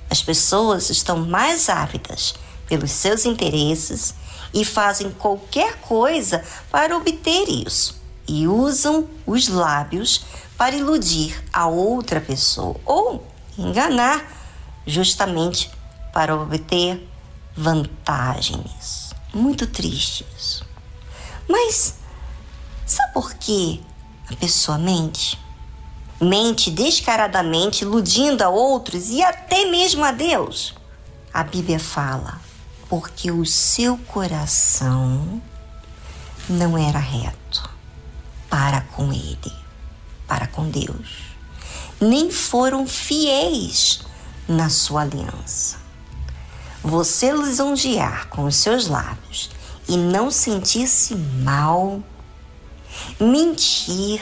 As 0.10 0.22
pessoas 0.22 0.90
estão 0.90 1.18
mais 1.18 1.68
ávidas 1.68 2.36
pelos 2.68 2.92
seus 2.92 3.26
interesses 3.26 4.14
e 4.54 4.64
fazem 4.64 5.10
qualquer 5.10 5.78
coisa 5.82 6.44
para 6.72 6.96
obter 6.96 7.50
isso 7.50 8.00
e 8.28 8.48
usam 8.48 9.08
os 9.26 9.48
lábios 9.48 10.26
para 10.58 10.76
iludir 10.76 11.44
a 11.52 11.68
outra 11.68 12.22
pessoa 12.22 12.76
ou 12.86 13.26
enganar 13.58 14.35
justamente 14.86 15.72
para 16.14 16.36
obter 16.36 17.10
vantagens. 17.56 19.12
Muito 19.34 19.68
triste 19.68 20.26
isso. 20.38 20.66
Mas 21.48 21.96
sabe 22.86 23.14
por 23.14 23.34
que 23.36 23.82
a 24.30 24.36
pessoa 24.36 24.78
mente? 24.78 25.40
Mente 26.22 26.72
descaradamente, 26.72 27.84
iludindo 27.84 28.44
a 28.44 28.50
outros 28.50 29.10
e 29.10 29.22
até 29.22 29.66
mesmo 29.66 30.04
a 30.04 30.12
Deus. 30.12 30.74
A 31.34 31.44
Bíblia 31.44 31.80
fala, 31.80 32.40
porque 32.88 33.32
o 33.32 33.46
seu 33.46 33.98
coração 33.98 35.42
não 36.48 36.78
era 36.78 37.00
reto 37.00 37.70
para 38.50 38.82
com 38.82 39.12
Ele, 39.12 39.54
para 40.26 40.48
com 40.48 40.70
Deus. 40.70 41.36
Nem 42.00 42.32
foram 42.32 42.88
fiéis 42.88 44.00
na 44.48 44.70
sua 44.70 45.02
aliança. 45.02 45.78
Você 46.84 47.32
lisonjear 47.32 48.28
com 48.28 48.46
os 48.46 48.56
seus 48.56 48.88
lábios 48.88 49.50
e 49.88 49.98
não 49.98 50.30
sentir-se 50.30 51.16
mal, 51.16 52.02
mentir, 53.20 54.22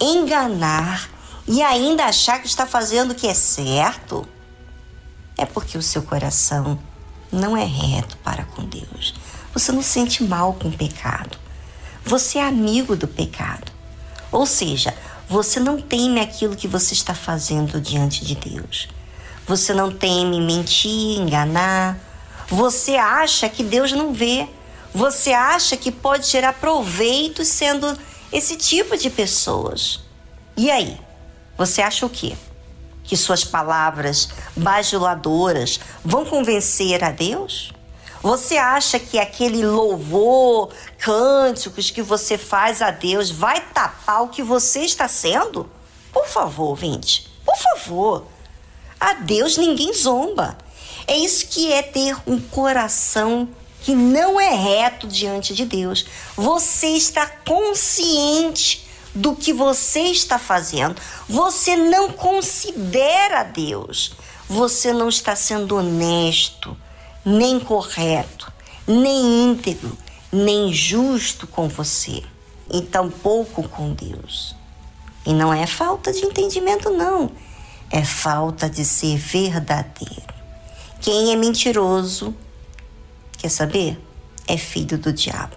enganar 0.00 1.10
e 1.48 1.62
ainda 1.62 2.04
achar 2.04 2.40
que 2.40 2.46
está 2.46 2.66
fazendo 2.66 3.12
o 3.12 3.14
que 3.14 3.26
é 3.26 3.34
certo, 3.34 4.26
é 5.36 5.44
porque 5.44 5.76
o 5.76 5.82
seu 5.82 6.02
coração 6.02 6.78
não 7.30 7.56
é 7.56 7.64
reto 7.64 8.16
para 8.18 8.44
com 8.44 8.64
Deus. 8.64 9.14
Você 9.52 9.72
não 9.72 9.82
sente 9.82 10.22
mal 10.22 10.54
com 10.54 10.68
o 10.68 10.76
pecado. 10.76 11.38
Você 12.04 12.38
é 12.38 12.46
amigo 12.46 12.94
do 12.94 13.08
pecado. 13.08 13.72
Ou 14.30 14.46
seja, 14.46 14.94
você 15.28 15.58
não 15.58 15.80
teme 15.80 16.20
aquilo 16.20 16.56
que 16.56 16.68
você 16.68 16.94
está 16.94 17.14
fazendo 17.14 17.80
diante 17.80 18.24
de 18.24 18.34
Deus. 18.34 18.88
Você 19.46 19.72
não 19.72 19.92
teme 19.92 20.40
mentir, 20.40 21.18
enganar. 21.18 21.98
Você 22.48 22.96
acha 22.96 23.48
que 23.48 23.62
Deus 23.62 23.92
não 23.92 24.12
vê. 24.12 24.48
Você 24.92 25.32
acha 25.32 25.76
que 25.76 25.92
pode 25.92 26.26
gerar 26.26 26.54
proveito 26.54 27.44
sendo 27.44 27.96
esse 28.32 28.56
tipo 28.56 28.96
de 28.96 29.08
pessoas. 29.08 30.00
E 30.56 30.70
aí? 30.70 30.98
Você 31.56 31.80
acha 31.80 32.04
o 32.04 32.10
quê? 32.10 32.36
Que 33.04 33.16
suas 33.16 33.44
palavras 33.44 34.30
bajuladoras 34.56 35.78
vão 36.04 36.24
convencer 36.24 37.04
a 37.04 37.10
Deus? 37.10 37.72
Você 38.22 38.56
acha 38.56 38.98
que 38.98 39.18
aquele 39.18 39.64
louvor, 39.64 40.72
cânticos 40.98 41.90
que 41.90 42.02
você 42.02 42.36
faz 42.36 42.82
a 42.82 42.90
Deus 42.90 43.30
vai 43.30 43.60
tapar 43.60 44.24
o 44.24 44.28
que 44.28 44.42
você 44.42 44.80
está 44.80 45.06
sendo? 45.06 45.70
Por 46.12 46.26
favor, 46.26 46.74
vinte, 46.74 47.30
por 47.44 47.56
favor. 47.56 48.24
A 48.98 49.14
Deus 49.14 49.56
ninguém 49.56 49.92
zomba. 49.92 50.56
É 51.06 51.16
isso 51.16 51.46
que 51.48 51.72
é 51.72 51.82
ter 51.82 52.16
um 52.26 52.40
coração 52.40 53.48
que 53.82 53.94
não 53.94 54.40
é 54.40 54.50
reto 54.50 55.06
diante 55.06 55.54
de 55.54 55.64
Deus. 55.64 56.06
Você 56.36 56.88
está 56.88 57.26
consciente 57.26 58.86
do 59.14 59.34
que 59.36 59.52
você 59.52 60.00
está 60.00 60.38
fazendo. 60.38 61.00
Você 61.28 61.76
não 61.76 62.10
considera 62.10 63.44
Deus. 63.44 64.12
Você 64.48 64.92
não 64.92 65.08
está 65.08 65.34
sendo 65.36 65.76
honesto 65.76 66.76
nem 67.26 67.58
correto, 67.58 68.52
nem 68.86 69.50
íntegro, 69.50 69.98
nem 70.30 70.72
justo 70.72 71.44
com 71.44 71.68
você, 71.68 72.22
e 72.72 72.80
tampouco 72.82 73.68
com 73.68 73.92
Deus. 73.92 74.54
E 75.26 75.34
não 75.34 75.52
é 75.52 75.66
falta 75.66 76.12
de 76.12 76.24
entendimento, 76.24 76.88
não, 76.90 77.32
é 77.90 78.04
falta 78.04 78.68
de 78.68 78.84
ser 78.84 79.16
verdadeiro. 79.16 80.34
Quem 81.00 81.32
é 81.32 81.36
mentiroso, 81.36 82.34
quer 83.38 83.48
saber? 83.48 84.00
É 84.46 84.56
filho 84.56 84.98
do 84.98 85.12
diabo. 85.12 85.56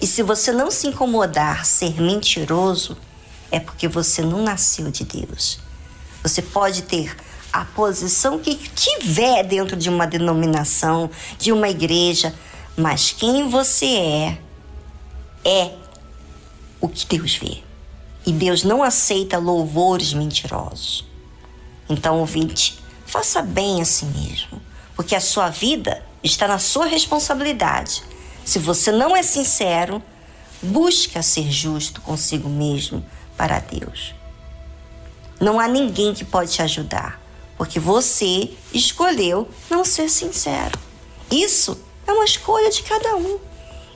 E 0.00 0.06
se 0.06 0.22
você 0.22 0.52
não 0.52 0.70
se 0.70 0.86
incomodar 0.86 1.64
ser 1.64 2.00
mentiroso, 2.00 2.96
é 3.50 3.58
porque 3.58 3.88
você 3.88 4.22
não 4.22 4.42
nasceu 4.42 4.90
de 4.90 5.04
Deus. 5.04 5.58
Você 6.22 6.42
pode 6.42 6.82
ter 6.82 7.16
a 7.52 7.64
posição 7.64 8.38
que 8.38 8.54
tiver 8.54 9.42
dentro 9.44 9.76
de 9.76 9.88
uma 9.88 10.06
denominação, 10.06 11.10
de 11.38 11.50
uma 11.50 11.68
igreja, 11.68 12.34
mas 12.76 13.10
quem 13.10 13.48
você 13.48 13.86
é, 13.86 14.38
é 15.44 15.74
o 16.80 16.88
que 16.88 17.06
Deus 17.06 17.36
vê. 17.36 17.62
E 18.26 18.32
Deus 18.32 18.62
não 18.62 18.82
aceita 18.82 19.38
louvores 19.38 20.12
mentirosos. 20.12 21.07
Então, 21.88 22.18
ouvinte, 22.18 22.78
faça 23.06 23.42
bem 23.42 23.80
a 23.80 23.84
si 23.84 24.04
mesmo, 24.06 24.60
porque 24.94 25.14
a 25.14 25.20
sua 25.20 25.48
vida 25.48 26.04
está 26.22 26.46
na 26.46 26.58
sua 26.58 26.86
responsabilidade. 26.86 28.02
Se 28.44 28.58
você 28.58 28.92
não 28.92 29.16
é 29.16 29.22
sincero, 29.22 30.02
busca 30.62 31.22
ser 31.22 31.50
justo 31.50 32.00
consigo 32.00 32.48
mesmo 32.48 33.04
para 33.36 33.58
Deus. 33.58 34.14
Não 35.40 35.60
há 35.60 35.68
ninguém 35.68 36.14
que 36.14 36.24
pode 36.24 36.52
te 36.52 36.62
ajudar 36.62 37.20
porque 37.58 37.80
você 37.80 38.50
escolheu 38.72 39.48
não 39.68 39.84
ser 39.84 40.08
sincero. 40.08 40.78
Isso 41.28 41.78
é 42.06 42.12
uma 42.12 42.24
escolha 42.24 42.70
de 42.70 42.84
cada 42.84 43.16
um. 43.16 43.38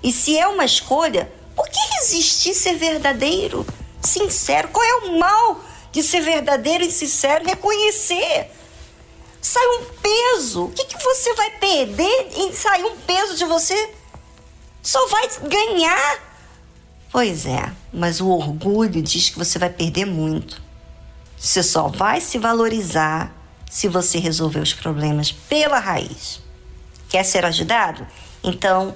E 0.03 0.13
se 0.13 0.37
é 0.37 0.47
uma 0.49 0.65
escolha, 0.65 1.33
por 1.55 1.69
que 1.69 1.79
resistir 2.01 2.55
ser 2.55 2.75
verdadeiro, 2.75 3.65
sincero? 4.03 4.69
Qual 4.69 4.85
é 4.85 4.95
o 5.07 5.19
mal 5.19 5.61
de 5.93 6.03
ser 6.03 6.23
verdadeiro 6.23 6.83
e 6.83 6.91
sincero? 6.91 7.45
Reconhecer. 7.45 8.51
Sai 9.41 9.67
um 9.67 9.85
peso. 10.01 10.65
O 10.65 10.71
que, 10.71 10.85
que 10.87 11.03
você 11.03 11.35
vai 11.35 11.51
perder 11.59 12.29
em 12.37 12.53
sair 12.53 12.85
um 12.85 12.97
peso 12.97 13.37
de 13.37 13.45
você? 13.45 13.91
Só 14.83 15.07
vai 15.09 15.29
ganhar. 15.49 16.19
Pois 17.11 17.45
é, 17.45 17.71
mas 17.93 18.21
o 18.21 18.29
orgulho 18.29 19.03
diz 19.03 19.29
que 19.29 19.39
você 19.39 19.59
vai 19.59 19.69
perder 19.69 20.07
muito. 20.07 20.63
Você 21.37 21.63
só 21.63 21.89
vai 21.89 22.21
se 22.21 22.39
valorizar 22.39 23.33
se 23.71 23.89
você 23.89 24.19
resolver 24.19 24.61
os 24.61 24.73
problemas 24.73 25.31
pela 25.31 25.79
raiz. 25.79 26.41
Quer 27.09 27.25
ser 27.25 27.45
ajudado? 27.45 28.07
Então, 28.43 28.95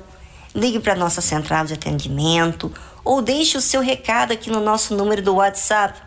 ligue 0.54 0.80
para 0.80 0.94
a 0.94 0.96
nossa 0.96 1.20
central 1.20 1.66
de 1.66 1.74
atendimento 1.74 2.72
ou 3.04 3.20
deixe 3.20 3.58
o 3.58 3.60
seu 3.60 3.80
recado 3.80 4.32
aqui 4.32 4.50
no 4.50 4.60
nosso 4.60 4.96
número 4.96 5.20
do 5.20 5.34
WhatsApp. 5.34 6.00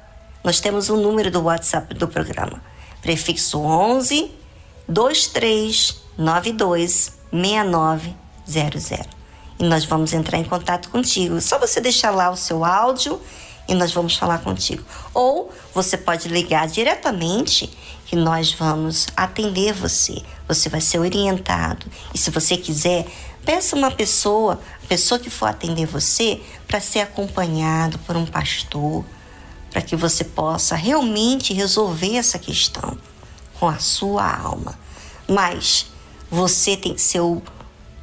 Nós 0.43 0.60
temos 0.60 0.89
o 0.89 0.95
um 0.95 1.02
número 1.02 1.30
do 1.30 1.41
WhatsApp 1.41 1.93
do 1.93 2.08
programa. 2.08 2.63
Prefixo 3.02 3.60
11 3.60 4.32
2392 4.88 7.19
6900. 7.32 9.19
E 9.60 9.63
nós 9.63 9.86
vamos 9.86 10.13
entrar 10.13 10.38
em 10.38 10.43
contato 10.43 10.89
contigo. 10.89 11.41
Só 11.41 11.60
você 11.60 11.82
deixar 11.82 12.12
lá 12.12 12.30
o 12.30 12.38
seu 12.38 12.63
áudio 12.63 13.19
e 13.67 13.75
nós 13.75 13.91
vamos 13.91 14.15
falar 14.15 14.39
contigo. 14.39 14.84
Ou 15.13 15.52
você 15.73 15.97
pode 15.97 16.30
ligar 16.30 16.67
diretamente 16.67 17.69
que 18.06 18.15
nós 18.15 18.54
vamos 18.54 19.08
atender 19.15 19.73
você. 19.73 20.23
Você 20.47 20.69
vai 20.69 20.82
ser 20.82 20.99
orientado. 20.99 21.86
E 22.13 22.17
se 22.17 22.32
você 22.32 22.58
quiser, 22.58 23.06
peça 23.45 23.75
uma 23.75 23.91
pessoa, 23.91 24.60
a 24.84 24.88
pessoa 24.88 25.19
que 25.19 25.30
for 25.30 25.47
atender 25.47 25.86
você, 25.86 26.41
para 26.67 26.80
ser 26.80 27.02
acompanhado 27.02 27.99
por 27.99 28.15
um 28.15 28.25
pastor, 28.25 29.06
para 29.69 29.82
que 29.82 29.95
você 29.95 30.23
possa 30.23 30.75
realmente 30.75 31.53
resolver 31.53 32.15
essa 32.15 32.39
questão 32.39 32.97
com 33.60 33.67
a 33.67 33.77
sua 33.77 34.32
alma. 34.32 34.77
Mas 35.27 35.88
você 36.29 36.75
tem 36.75 36.93
que 36.93 37.01
ser 37.01 37.21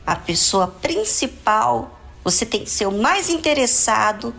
a 0.07 0.15
pessoa 0.15 0.69
principal, 0.69 1.99
você 2.23 2.47
tem 2.47 2.63
que 2.63 2.71
ser 2.71 2.87
o 2.87 2.93
mais 2.93 3.29
interessado 3.29 4.35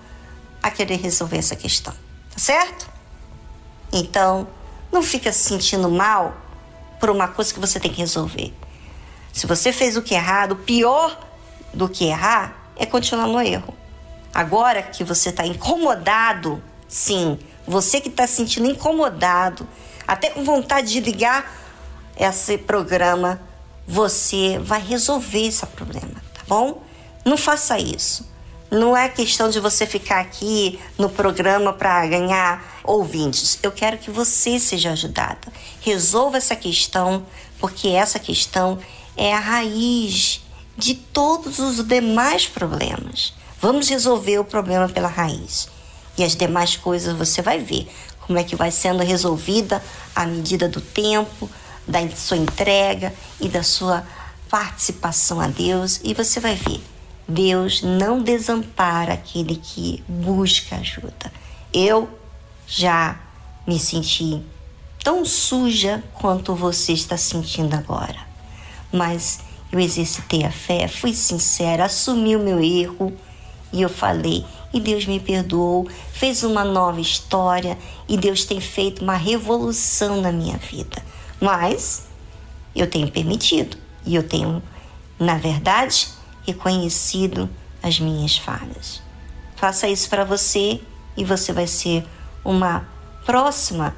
a 0.61 0.71
querer 0.71 0.97
resolver 0.97 1.37
essa 1.37 1.55
questão, 1.55 1.93
tá 1.93 2.39
certo? 2.39 2.89
Então, 3.91 4.47
não 4.91 5.01
fica 5.01 5.31
se 5.31 5.49
sentindo 5.49 5.89
mal 5.89 6.35
por 6.99 7.09
uma 7.09 7.27
coisa 7.27 7.53
que 7.53 7.59
você 7.59 7.79
tem 7.79 7.91
que 7.91 7.99
resolver. 7.99 8.53
Se 9.33 9.45
você 9.45 9.71
fez 9.71 9.97
o 9.97 10.01
que 10.01 10.15
é 10.15 10.17
errado, 10.17 10.55
pior 10.55 11.17
do 11.73 11.87
que 11.87 12.05
errar 12.05 12.71
é 12.75 12.85
continuar 12.85 13.27
no 13.27 13.39
erro. 13.41 13.73
Agora 14.33 14.81
que 14.81 15.03
você 15.03 15.29
está 15.29 15.45
incomodado, 15.45 16.61
sim, 16.87 17.37
você 17.67 17.99
que 17.99 18.09
está 18.09 18.25
se 18.25 18.35
sentindo 18.35 18.69
incomodado, 18.69 19.67
até 20.07 20.29
com 20.29 20.43
vontade 20.43 20.93
de 20.93 21.01
ligar 21.01 21.51
esse 22.17 22.57
programa, 22.57 23.41
você 23.85 24.57
vai 24.59 24.81
resolver 24.81 25.47
esse 25.47 25.65
problema, 25.65 26.21
tá 26.33 26.41
bom? 26.47 26.81
Não 27.25 27.37
faça 27.37 27.77
isso. 27.77 28.27
Não 28.69 28.97
é 28.97 29.07
questão 29.07 29.49
de 29.49 29.61
você 29.61 29.85
ficar 29.85 30.19
aqui 30.19 30.77
no 30.97 31.09
programa 31.09 31.71
para 31.71 32.05
ganhar 32.05 32.81
ouvintes. 32.83 33.57
Eu 33.63 33.71
quero 33.71 33.97
que 33.97 34.11
você 34.11 34.59
seja 34.59 34.91
ajudada. 34.91 35.51
Resolva 35.81 36.35
essa 36.35 36.55
questão, 36.55 37.25
porque 37.59 37.87
essa 37.87 38.19
questão 38.19 38.77
é 39.15 39.33
a 39.33 39.39
raiz 39.39 40.41
de 40.77 40.95
todos 40.95 41.59
os 41.59 41.81
demais 41.81 42.45
problemas. 42.45 43.33
Vamos 43.59 43.87
resolver 43.87 44.37
o 44.39 44.45
problema 44.45 44.89
pela 44.89 45.07
raiz. 45.07 45.69
E 46.17 46.23
as 46.23 46.35
demais 46.35 46.75
coisas 46.75 47.15
você 47.15 47.41
vai 47.41 47.59
ver 47.59 47.87
como 48.21 48.37
é 48.37 48.43
que 48.43 48.55
vai 48.55 48.71
sendo 48.71 49.03
resolvida 49.03 49.81
à 50.15 50.25
medida 50.25 50.67
do 50.67 50.81
tempo, 50.81 51.49
da 51.87 52.07
sua 52.09 52.37
entrega 52.37 53.13
e 53.39 53.47
da 53.47 53.63
sua 53.63 54.05
participação 54.49 55.39
a 55.39 55.47
Deus. 55.47 56.01
E 56.03 56.13
você 56.13 56.39
vai 56.39 56.55
ver 56.55 56.81
Deus 57.27 57.81
não 57.81 58.21
desampara 58.21 59.13
aquele 59.13 59.57
que 59.57 60.01
busca 60.07 60.77
ajuda. 60.77 61.31
Eu 61.73 62.09
já 62.65 63.19
me 63.67 63.77
senti 63.77 64.41
tão 65.03 65.25
suja 65.25 66.01
quanto 66.13 66.55
você 66.55 66.93
está 66.93 67.17
sentindo 67.17 67.75
agora. 67.75 68.19
Mas 68.91 69.41
eu 69.71 69.79
exercitei 69.79 70.45
a 70.45 70.51
fé, 70.51 70.87
fui 70.87 71.13
sincera, 71.13 71.85
assumi 71.85 72.35
o 72.35 72.39
meu 72.39 72.61
erro 72.61 73.13
e 73.73 73.81
eu 73.81 73.89
falei, 73.89 74.45
e 74.73 74.79
Deus 74.79 75.05
me 75.05 75.19
perdoou, 75.19 75.87
fez 76.11 76.43
uma 76.43 76.63
nova 76.63 76.99
história 76.99 77.77
e 78.07 78.17
Deus 78.17 78.43
tem 78.45 78.59
feito 78.59 79.01
uma 79.03 79.15
revolução 79.15 80.21
na 80.21 80.31
minha 80.31 80.57
vida. 80.57 81.01
Mas 81.39 82.07
eu 82.75 82.87
tenho 82.87 83.09
permitido 83.11 83.77
e 84.05 84.15
eu 84.15 84.23
tenho, 84.23 84.61
na 85.19 85.37
verdade, 85.37 86.07
reconhecido 86.45 87.49
as 87.81 87.99
minhas 87.99 88.37
falhas. 88.37 89.01
Faça 89.55 89.87
isso 89.87 90.09
para 90.09 90.23
você 90.23 90.79
e 91.15 91.23
você 91.23 91.51
vai 91.51 91.67
ser 91.67 92.05
uma 92.43 92.87
próxima 93.25 93.95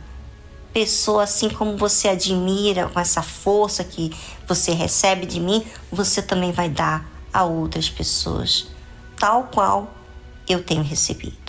pessoa, 0.74 1.24
assim 1.24 1.50
como 1.50 1.78
você 1.78 2.08
admira, 2.08 2.88
com 2.88 3.00
essa 3.00 3.22
força 3.22 3.84
que 3.84 4.12
você 4.48 4.72
recebe 4.72 5.26
de 5.26 5.40
mim, 5.40 5.66
você 5.92 6.22
também 6.22 6.52
vai 6.52 6.70
dar 6.70 7.06
a 7.34 7.44
outras 7.44 7.90
pessoas, 7.90 8.68
tal 9.18 9.50
qual 9.54 9.94
eu 10.50 10.64
tenho 10.64 10.82
recebido. 10.82 11.49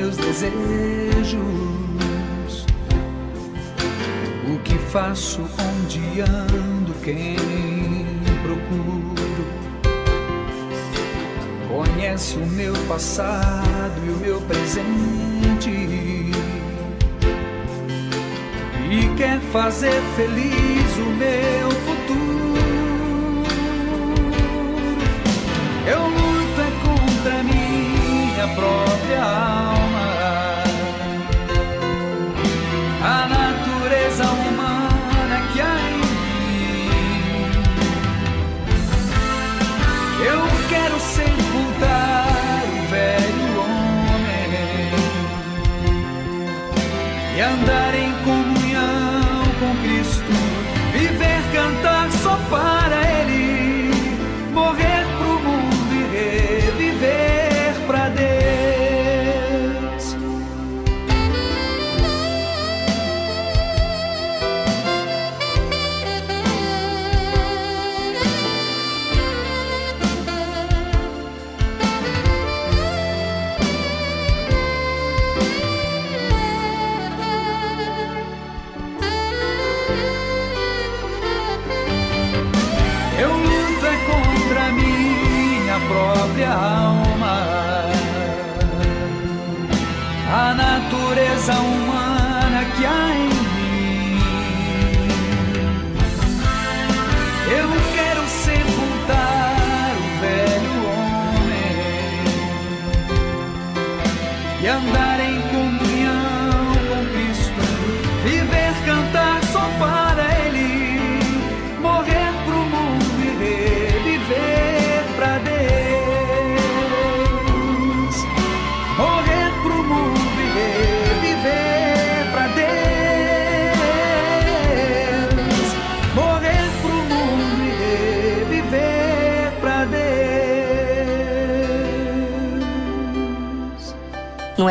meus 0.00 0.16
desejos 0.16 1.60
que 4.64 4.76
faço, 4.90 5.42
onde 5.42 6.20
ando, 6.20 6.94
quem 7.02 7.36
procuro. 8.42 9.14
Conhece 11.68 12.36
o 12.36 12.46
meu 12.46 12.74
passado 12.88 14.00
e 14.06 14.10
o 14.10 14.16
meu 14.16 14.40
presente. 14.42 15.70
E 18.90 19.14
quer 19.16 19.38
fazer 19.52 20.02
feliz 20.16 20.96
o 20.96 21.10
meu 21.16 21.70
futuro. 21.70 21.89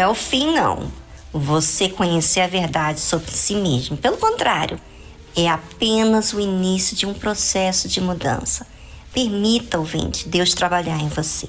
Não 0.10 0.16
é 0.16 0.18
o 0.18 0.20
fim, 0.20 0.52
não. 0.54 0.92
Você 1.32 1.88
conhecer 1.88 2.40
a 2.40 2.48
verdade 2.48 3.00
sobre 3.00 3.30
si 3.30 3.54
mesmo. 3.54 3.96
Pelo 3.96 4.18
contrário, 4.18 4.80
é 5.36 5.48
apenas 5.48 6.34
o 6.34 6.40
início 6.40 6.98
de 6.98 7.06
um 7.06 7.14
processo 7.14 7.88
de 7.88 8.02
mudança. 8.02 8.66
Permita, 9.14 9.78
ouvinte, 9.78 10.28
Deus 10.28 10.56
trabalhar 10.56 10.98
em 10.98 11.10
você. 11.10 11.48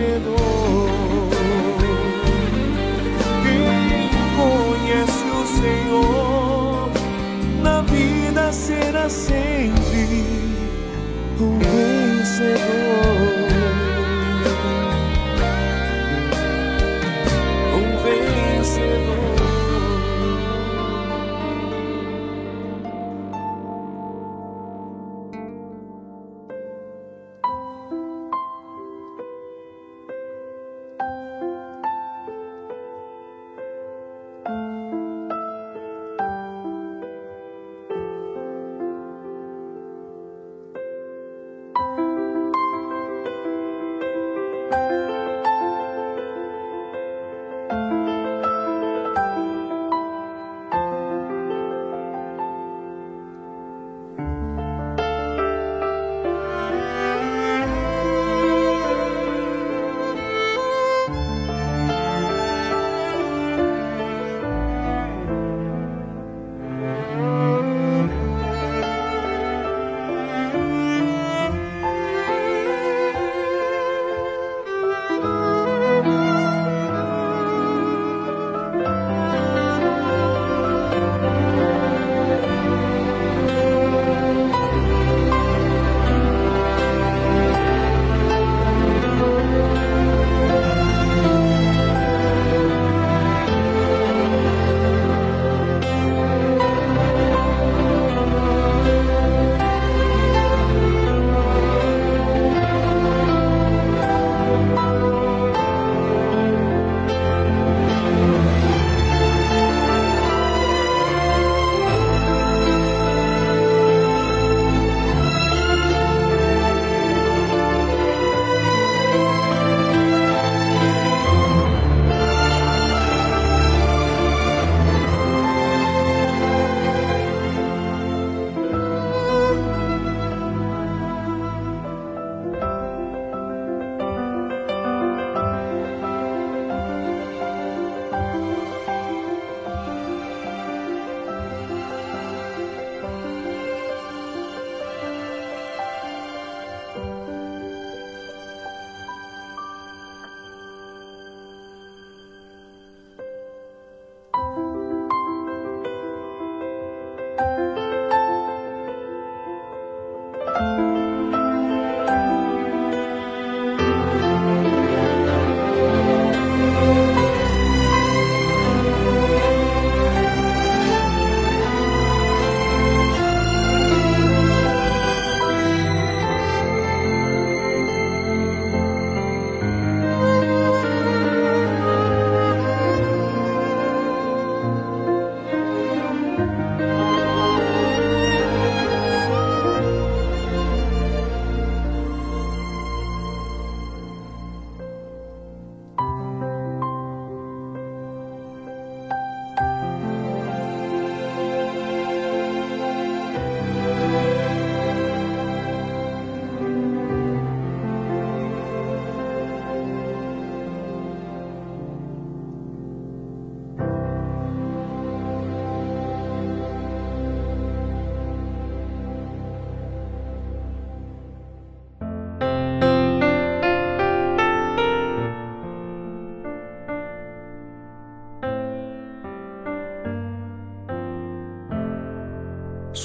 vencedor. 0.00 1.28
Quem 3.42 4.08
conhece 4.36 5.24
o 5.30 5.46
Senhor 5.60 6.90
na 7.62 7.82
vida 7.82 8.52
será 8.52 9.08
sempre 9.08 10.24
um 11.40 11.58
vencedor. 11.58 12.60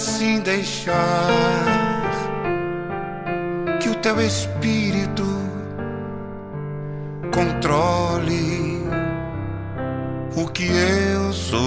assim 0.00 0.40
deixar 0.40 1.28
que 3.82 3.90
o 3.90 3.94
teu 3.96 4.18
espírito 4.18 5.26
controle 7.30 8.80
o 10.36 10.46
que 10.48 10.64
eu 10.64 11.32
sou. 11.34 11.60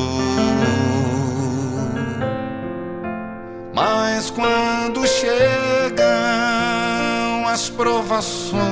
Mas 3.75 4.31
quando 4.31 5.05
chegam 5.05 6.07
as 7.47 7.69
provações, 7.69 8.63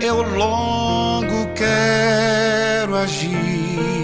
eu 0.00 0.22
logo 0.22 1.52
quero 1.56 2.94
agir 2.94 4.03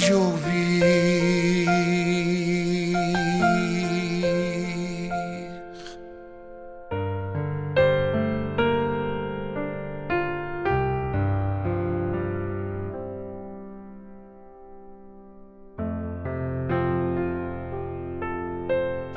de 0.00 0.14
ouvir. 0.14 1.66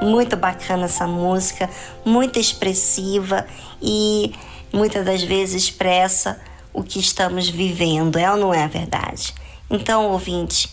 Muito 0.02 0.36
bacana 0.36 0.86
essa 0.86 1.08
música, 1.08 1.70
muito 2.04 2.38
expressiva 2.38 3.48
e 3.82 4.34
muitas 4.74 5.06
das 5.06 5.24
vezes 5.24 5.64
expressa 5.64 6.42
o 6.74 6.84
que 6.84 7.00
estamos 7.00 7.48
vivendo, 7.48 8.18
é 8.18 8.30
ou 8.30 8.36
não 8.36 8.54
é 8.54 8.68
verdade? 8.68 9.34
Então, 9.70 10.09
ouvinte, 10.09 10.70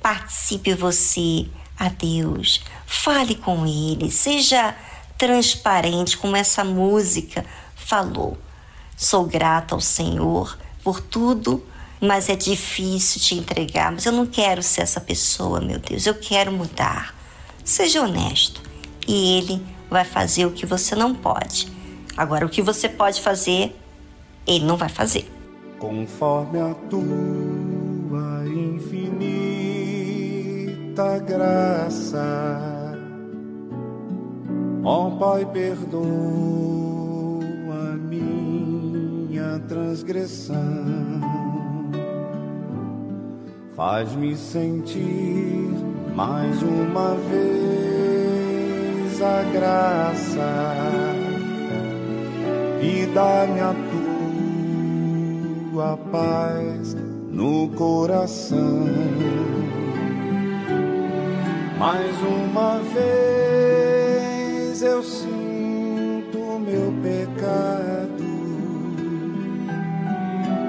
participe 0.00 0.74
você 0.74 1.46
a 1.78 1.88
Deus, 1.88 2.62
fale 2.86 3.34
com 3.34 3.66
Ele, 3.66 4.10
seja 4.10 4.74
transparente 5.16 6.16
como 6.16 6.36
essa 6.36 6.64
música 6.64 7.44
falou. 7.74 8.38
Sou 8.96 9.24
grata 9.24 9.74
ao 9.74 9.80
Senhor 9.80 10.58
por 10.82 11.00
tudo, 11.00 11.64
mas 12.00 12.28
é 12.28 12.36
difícil 12.36 13.20
te 13.20 13.34
entregar. 13.34 13.92
Mas 13.92 14.06
eu 14.06 14.12
não 14.12 14.26
quero 14.26 14.62
ser 14.62 14.82
essa 14.82 15.00
pessoa, 15.00 15.60
meu 15.60 15.78
Deus, 15.78 16.06
eu 16.06 16.14
quero 16.14 16.52
mudar. 16.52 17.14
Seja 17.64 18.02
honesto 18.02 18.62
e 19.06 19.38
ele 19.38 19.66
vai 19.90 20.04
fazer 20.04 20.46
o 20.46 20.52
que 20.52 20.66
você 20.66 20.94
não 20.94 21.14
pode. 21.14 21.70
Agora, 22.16 22.44
o 22.44 22.48
que 22.48 22.62
você 22.62 22.88
pode 22.88 23.20
fazer, 23.20 23.76
ele 24.46 24.64
não 24.64 24.76
vai 24.76 24.88
fazer. 24.88 25.30
Conforme 25.78 26.60
a 26.60 26.74
tua 26.90 27.47
infinita 30.98 31.18
graça, 31.20 32.98
ó 34.82 35.10
Pai, 35.10 35.46
perdoa 35.46 36.02
minha 38.08 39.60
transgressão, 39.68 40.58
faz-me 43.76 44.36
sentir 44.36 45.70
mais 46.16 46.60
uma 46.62 47.14
vez 47.14 49.22
a 49.22 49.42
graça 49.52 50.74
e 52.82 53.06
dá-me 53.14 53.60
a 53.60 53.72
tua 55.72 55.96
paz 56.10 56.96
no 57.30 57.68
coração. 57.70 59.77
Mais 61.78 62.20
uma 62.22 62.80
vez 62.92 64.82
eu 64.82 65.00
sinto 65.00 66.58
meu 66.58 66.92
pecado, 67.00 68.24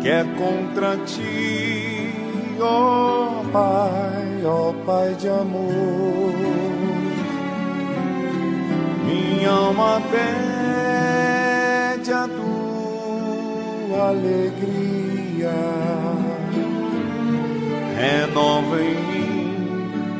que 0.00 0.08
é 0.08 0.24
contra 0.38 0.96
ti, 1.04 1.91
ó 2.62 3.42
Pai, 3.52 4.44
ó 4.44 4.72
Pai 4.86 5.14
de 5.14 5.28
amor. 5.28 6.32
Minha 9.04 9.50
alma 9.50 10.00
pede 10.10 10.22
a 12.12 12.28
tua 12.28 14.08
alegria 14.08 15.52
renova 18.02 18.80
em 18.80 18.94
mim 18.94 19.42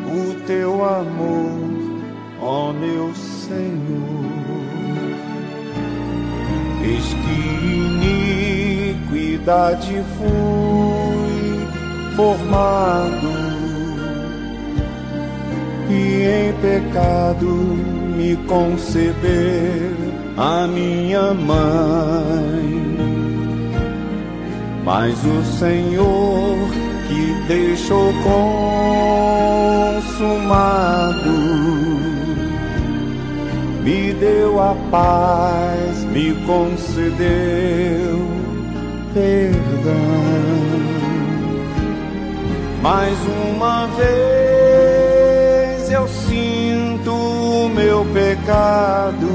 o 0.06 0.34
teu 0.46 0.84
amor, 0.84 2.02
ó 2.40 2.72
meu 2.72 3.12
Senhor. 3.14 4.22
Eis 6.84 7.14
que 7.22 7.36
iniquidade 9.08 10.04
fui 10.16 10.91
formado 12.16 13.28
e 15.88 16.24
em 16.24 16.52
pecado 16.60 17.46
me 18.16 18.36
conceber 18.46 19.92
a 20.36 20.66
minha 20.66 21.34
mãe. 21.34 22.82
Mas 24.84 25.14
o 25.24 25.42
Senhor 25.58 26.58
que 27.08 27.34
deixou 27.46 28.12
consumado, 30.02 31.30
me 33.84 34.12
deu 34.14 34.60
a 34.60 34.74
paz, 34.90 36.04
me 36.04 36.34
concedeu 36.46 38.32
perdão. 39.14 40.91
Mais 42.82 43.16
uma 43.26 43.86
vez 43.96 45.22
eu 45.88 46.08
sinto 46.08 47.12
o 47.12 47.68
meu 47.68 48.04
pecado, 48.06 49.28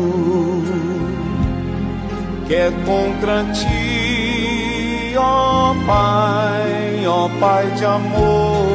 que 2.45 2.53
é 2.53 2.69
contra 2.85 3.45
ti, 3.53 5.15
ó 5.17 5.73
Pai 5.85 7.07
ó 7.07 7.29
Pai 7.39 7.71
de 7.71 7.85
amor, 7.85 8.65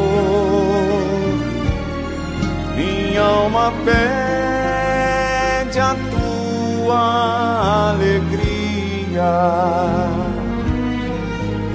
minha 2.74 3.20
alma 3.20 3.70
pede 3.84 5.78
a 5.80 5.94
tua 6.10 7.90
alegria, 7.90 9.32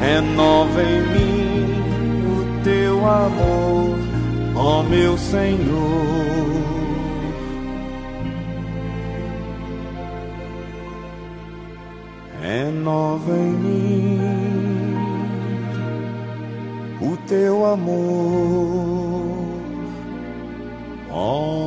renova 0.02 0.82
em 0.82 1.02
mim 1.12 1.27
amor, 3.10 3.98
ó 4.56 4.84
meu 4.84 5.18
Senhor. 5.18 6.38
renova 12.48 13.32
em 13.34 13.52
mim 13.64 14.20
o 17.02 17.18
teu 17.28 17.66
amor, 17.66 17.98
ó 21.12 21.67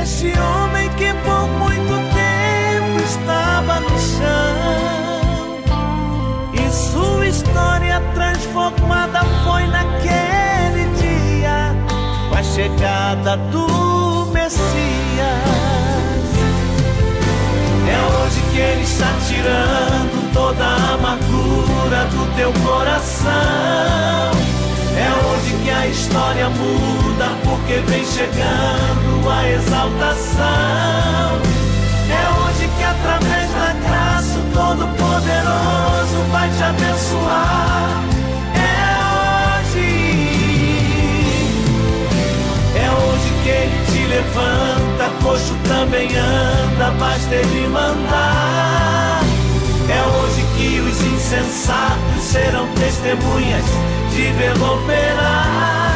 Esse 0.00 0.32
homem 0.38 0.88
que 0.90 1.12
por 1.24 1.48
muito 1.58 1.94
tempo 2.14 3.00
estava 3.04 3.80
no 3.80 3.98
chão 3.98 5.62
e 6.54 6.70
sua 6.70 7.26
história 7.26 8.00
transformada 8.14 9.24
foi 9.44 9.66
naquele 9.66 10.22
a 12.42 12.44
chegada 12.44 13.36
do 13.36 14.26
Messias. 14.32 14.62
É 17.88 17.98
hoje 18.16 18.42
que 18.50 18.58
Ele 18.58 18.82
está 18.82 19.06
tirando 19.28 20.32
toda 20.32 20.64
a 20.64 20.94
amargura 20.94 22.04
do 22.06 22.36
teu 22.36 22.52
coração. 22.64 23.32
É 25.82 25.84
hoje 25.84 25.88
a 25.88 25.88
história 25.88 26.48
muda, 26.48 27.28
porque 27.44 27.74
vem 27.90 28.04
chegando 28.04 29.28
a 29.28 29.50
exaltação. 29.50 30.44
É 32.08 32.22
hoje 32.38 32.68
que 32.78 32.84
através 32.84 33.50
da 33.50 33.72
graça 33.88 34.38
o 34.38 34.42
Todo-Poderoso 34.54 36.30
vai 36.30 36.48
te 36.50 36.62
abençoar. 36.62 38.02
que 43.42 43.48
ele 43.48 43.86
te 43.90 44.06
levanta, 44.06 45.10
coxo 45.20 45.52
também 45.66 46.08
anda, 46.16 46.92
basta 46.92 47.34
ele 47.34 47.66
mandar. 47.66 49.20
É 49.88 50.00
hoje 50.00 50.46
que 50.56 50.78
os 50.78 51.00
insensatos 51.00 52.22
serão 52.22 52.68
testemunhas 52.74 53.64
de 54.14 54.30
vê-lo 54.32 54.74
operar. 54.74 55.91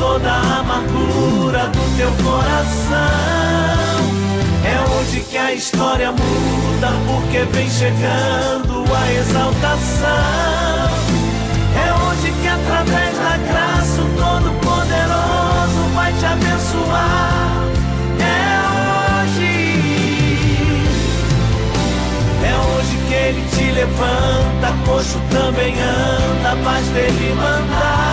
Toda 0.00 0.30
a 0.32 0.60
amargura 0.60 1.68
do 1.68 1.96
teu 1.96 2.10
coração. 2.24 2.96
É 4.64 4.76
hoje 4.90 5.20
que 5.28 5.36
a 5.36 5.52
história 5.52 6.10
muda, 6.10 6.88
porque 7.06 7.44
vem 7.52 7.68
chegando 7.68 8.84
a 8.94 9.12
exaltação. 9.12 10.08
É 11.76 11.92
hoje 12.02 12.32
que 12.40 12.48
através 12.48 13.18
da 13.18 13.36
graça 13.36 14.00
o 14.00 14.08
Todo-Poderoso 14.16 15.94
vai 15.94 16.12
te 16.14 16.24
abençoar. 16.24 17.50
que 23.08 23.16
ele 23.16 23.44
te 23.50 23.72
levanta, 23.72 24.72
coxo 24.86 25.20
também 25.30 25.74
anda, 25.74 26.54
basta 26.62 26.96
ele 26.96 27.34
mandar. 27.34 28.09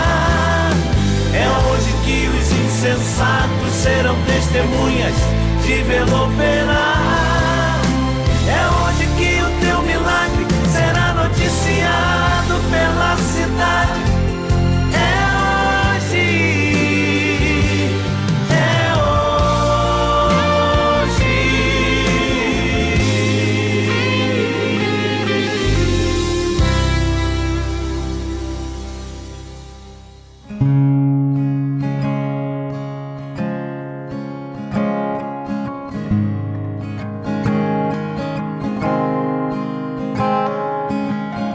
É 1.38 1.48
hoje 1.70 1.94
que 2.04 2.28
os 2.30 2.52
insensatos 2.52 3.72
serão 3.72 4.16
testemunhas 4.26 5.14
de 5.64 5.84
operar. 6.26 7.17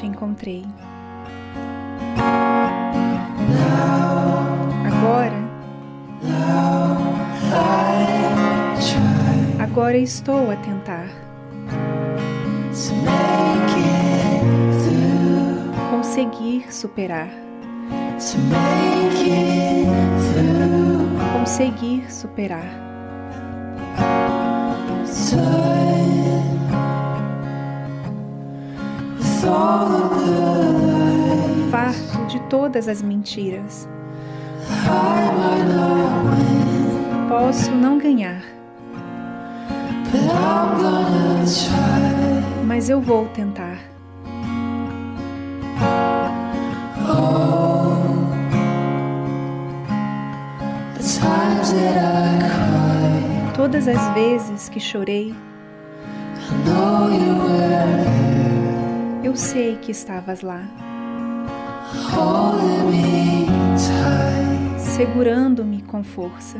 te 0.00 0.06
encontrei? 0.06 0.64
Agora. 4.86 5.50
Agora 9.60 9.98
estou 9.98 10.50
a 10.50 10.56
tentar. 10.56 11.06
Conseguir 15.90 16.72
superar 16.72 17.28
conseguir 21.32 22.10
superar. 22.10 22.64
Todas 32.70 32.86
as 32.86 33.02
mentiras. 33.02 33.88
Posso 37.28 37.72
não 37.72 37.98
ganhar. 37.98 38.40
Mas 42.64 42.88
eu 42.88 43.00
vou 43.00 43.26
tentar. 43.30 43.76
Todas 53.56 53.88
as 53.88 54.14
vezes 54.14 54.68
que 54.68 54.78
chorei, 54.78 55.34
eu 59.24 59.34
sei 59.34 59.76
que 59.76 59.90
estavas 59.90 60.42
lá, 60.42 60.62
segurando-me 65.00 65.82
com 65.82 66.02
força. 66.04 66.58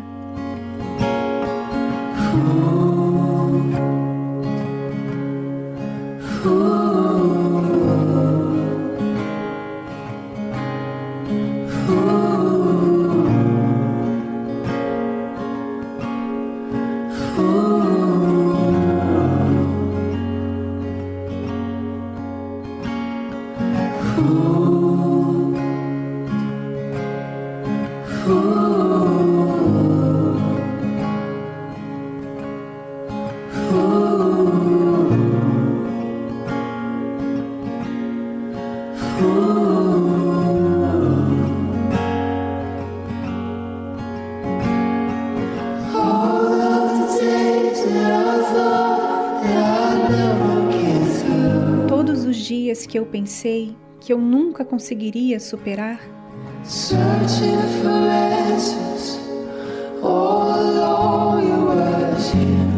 Pensei 53.11 53.77
que 54.01 54.13
eu 54.13 54.19
nunca 54.19 54.65
conseguiria 54.65 55.39
superar, 55.39 56.01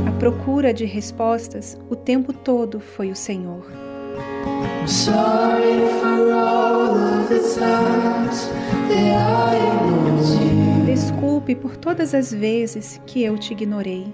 a 0.06 0.12
procura 0.18 0.72
de 0.72 0.84
respostas 0.84 1.78
o 1.90 1.96
tempo 1.96 2.32
todo 2.32 2.80
foi 2.80 3.10
o 3.10 3.16
Senhor. 3.16 3.64
Desculpe 10.86 11.54
por 11.54 11.76
todas 11.76 12.14
as 12.14 12.32
vezes 12.32 13.00
que 13.06 13.22
eu 13.22 13.36
te 13.38 13.52
ignorei. 13.52 14.12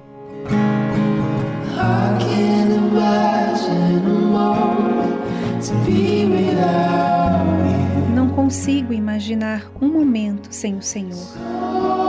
Não 8.15 8.29
consigo 8.31 8.93
imaginar 8.93 9.71
um 9.81 9.89
momento 9.89 10.49
sem 10.51 10.77
o 10.77 10.83
Senhor. 10.83 12.08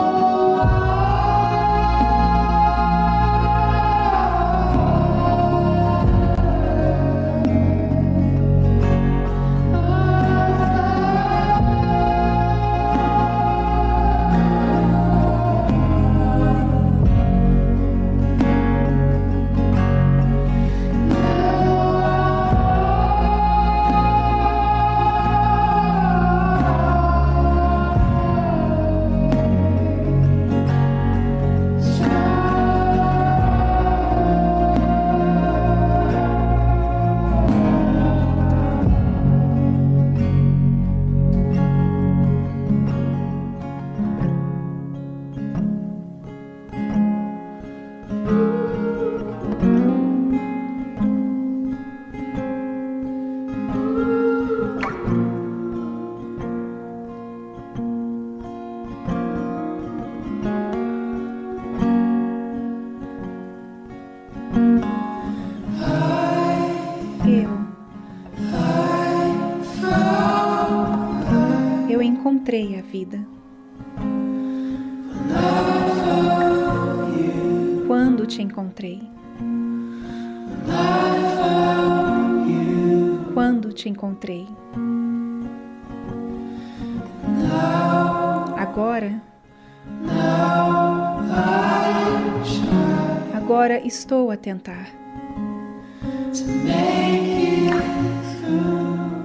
Estou 93.90 94.30
a 94.30 94.38
tentar. 94.38 94.88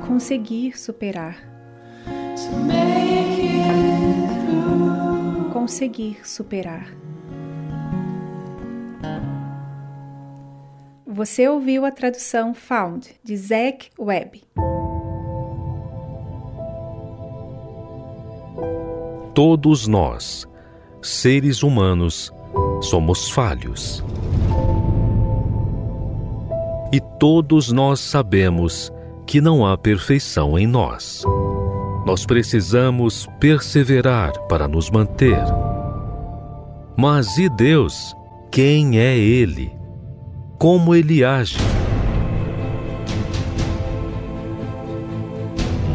Conseguir 0.08 0.78
superar. 0.78 1.36
Conseguir 5.52 6.26
superar. 6.26 6.88
Você 11.06 11.46
ouviu 11.46 11.84
a 11.84 11.90
tradução 11.90 12.54
Found 12.54 13.14
de 13.22 13.36
Zack 13.36 13.90
Webb. 13.98 14.42
Todos 19.34 19.86
nós, 19.86 20.48
seres 21.02 21.62
humanos, 21.62 22.32
somos 22.86 23.28
falhos. 23.30 24.04
E 26.92 27.00
todos 27.18 27.72
nós 27.72 28.00
sabemos 28.00 28.92
que 29.26 29.40
não 29.40 29.66
há 29.66 29.76
perfeição 29.76 30.58
em 30.58 30.66
nós. 30.66 31.24
Nós 32.06 32.26
precisamos 32.26 33.26
perseverar 33.40 34.38
para 34.48 34.68
nos 34.68 34.90
manter. 34.90 35.42
Mas 36.96 37.38
e 37.38 37.48
Deus? 37.48 38.14
Quem 38.50 38.98
é 38.98 39.16
Ele? 39.16 39.72
Como 40.58 40.94
Ele 40.94 41.24
age? 41.24 41.56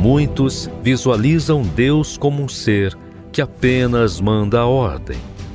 Muitos 0.02 0.70
visualizam 0.82 1.62
Deus 1.62 2.18
como 2.18 2.42
um 2.44 2.50
ser 2.50 2.98
que 3.32 3.42
apenas 3.42 4.20
manda 4.20 4.60
a 4.60 4.66
ordem, 4.66 5.18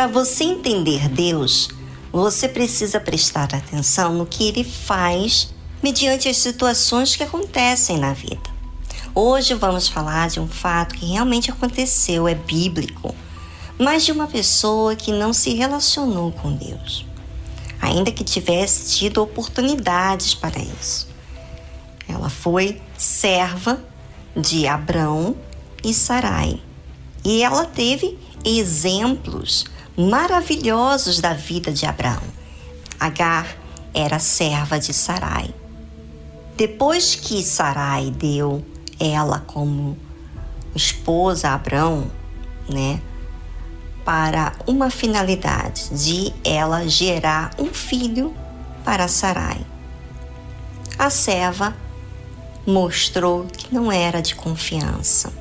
Para 0.00 0.06
você 0.06 0.44
entender 0.44 1.10
Deus, 1.10 1.68
você 2.10 2.48
precisa 2.48 2.98
prestar 2.98 3.54
atenção 3.54 4.14
no 4.14 4.24
que 4.24 4.48
ele 4.48 4.64
faz 4.64 5.52
mediante 5.82 6.26
as 6.26 6.38
situações 6.38 7.14
que 7.14 7.22
acontecem 7.22 7.98
na 7.98 8.14
vida. 8.14 8.48
Hoje 9.14 9.52
vamos 9.52 9.88
falar 9.88 10.30
de 10.30 10.40
um 10.40 10.48
fato 10.48 10.94
que 10.94 11.04
realmente 11.04 11.50
aconteceu, 11.50 12.26
é 12.26 12.34
bíblico, 12.34 13.14
mas 13.78 14.02
de 14.02 14.10
uma 14.10 14.26
pessoa 14.26 14.96
que 14.96 15.12
não 15.12 15.34
se 15.34 15.52
relacionou 15.52 16.32
com 16.32 16.50
Deus, 16.50 17.04
ainda 17.78 18.10
que 18.10 18.24
tivesse 18.24 18.96
tido 18.96 19.22
oportunidades 19.22 20.32
para 20.32 20.58
isso. 20.58 21.08
Ela 22.08 22.30
foi 22.30 22.80
serva 22.96 23.78
de 24.34 24.66
Abrão 24.66 25.36
e 25.84 25.92
Sarai, 25.92 26.58
e 27.22 27.42
ela 27.42 27.66
teve 27.66 28.18
exemplos 28.42 29.66
maravilhosos 30.08 31.20
da 31.20 31.34
vida 31.34 31.72
de 31.72 31.84
Abraão. 31.84 32.22
Agar 32.98 33.46
era 33.92 34.18
serva 34.18 34.78
de 34.78 34.94
Sarai. 34.94 35.52
Depois 36.56 37.14
que 37.14 37.42
Sarai 37.42 38.10
deu 38.10 38.64
ela 38.98 39.40
como 39.40 39.96
esposa 40.74 41.48
a 41.48 41.54
Abrão, 41.54 42.10
né, 42.68 43.00
para 44.04 44.52
uma 44.66 44.90
finalidade 44.90 45.90
de 45.90 46.32
ela 46.44 46.86
gerar 46.88 47.50
um 47.58 47.66
filho 47.66 48.34
para 48.84 49.08
Sarai. 49.08 49.60
A 50.98 51.10
serva 51.10 51.74
mostrou 52.66 53.46
que 53.46 53.74
não 53.74 53.90
era 53.90 54.20
de 54.20 54.34
confiança, 54.34 55.32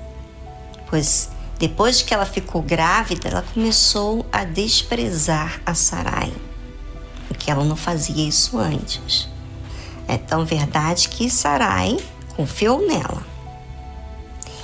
pois 0.89 1.29
depois 1.59 2.01
que 2.01 2.13
ela 2.13 2.25
ficou 2.25 2.61
grávida, 2.61 3.27
ela 3.27 3.41
começou 3.53 4.25
a 4.31 4.45
desprezar 4.45 5.61
a 5.65 5.73
Sarai, 5.73 6.31
porque 7.27 7.51
ela 7.51 7.65
não 7.65 7.75
fazia 7.75 8.25
isso 8.25 8.57
antes. 8.57 9.27
É 10.07 10.17
tão 10.17 10.45
verdade 10.45 11.09
que 11.09 11.29
Sarai 11.29 11.97
confiou 12.33 12.87
nela. 12.87 13.27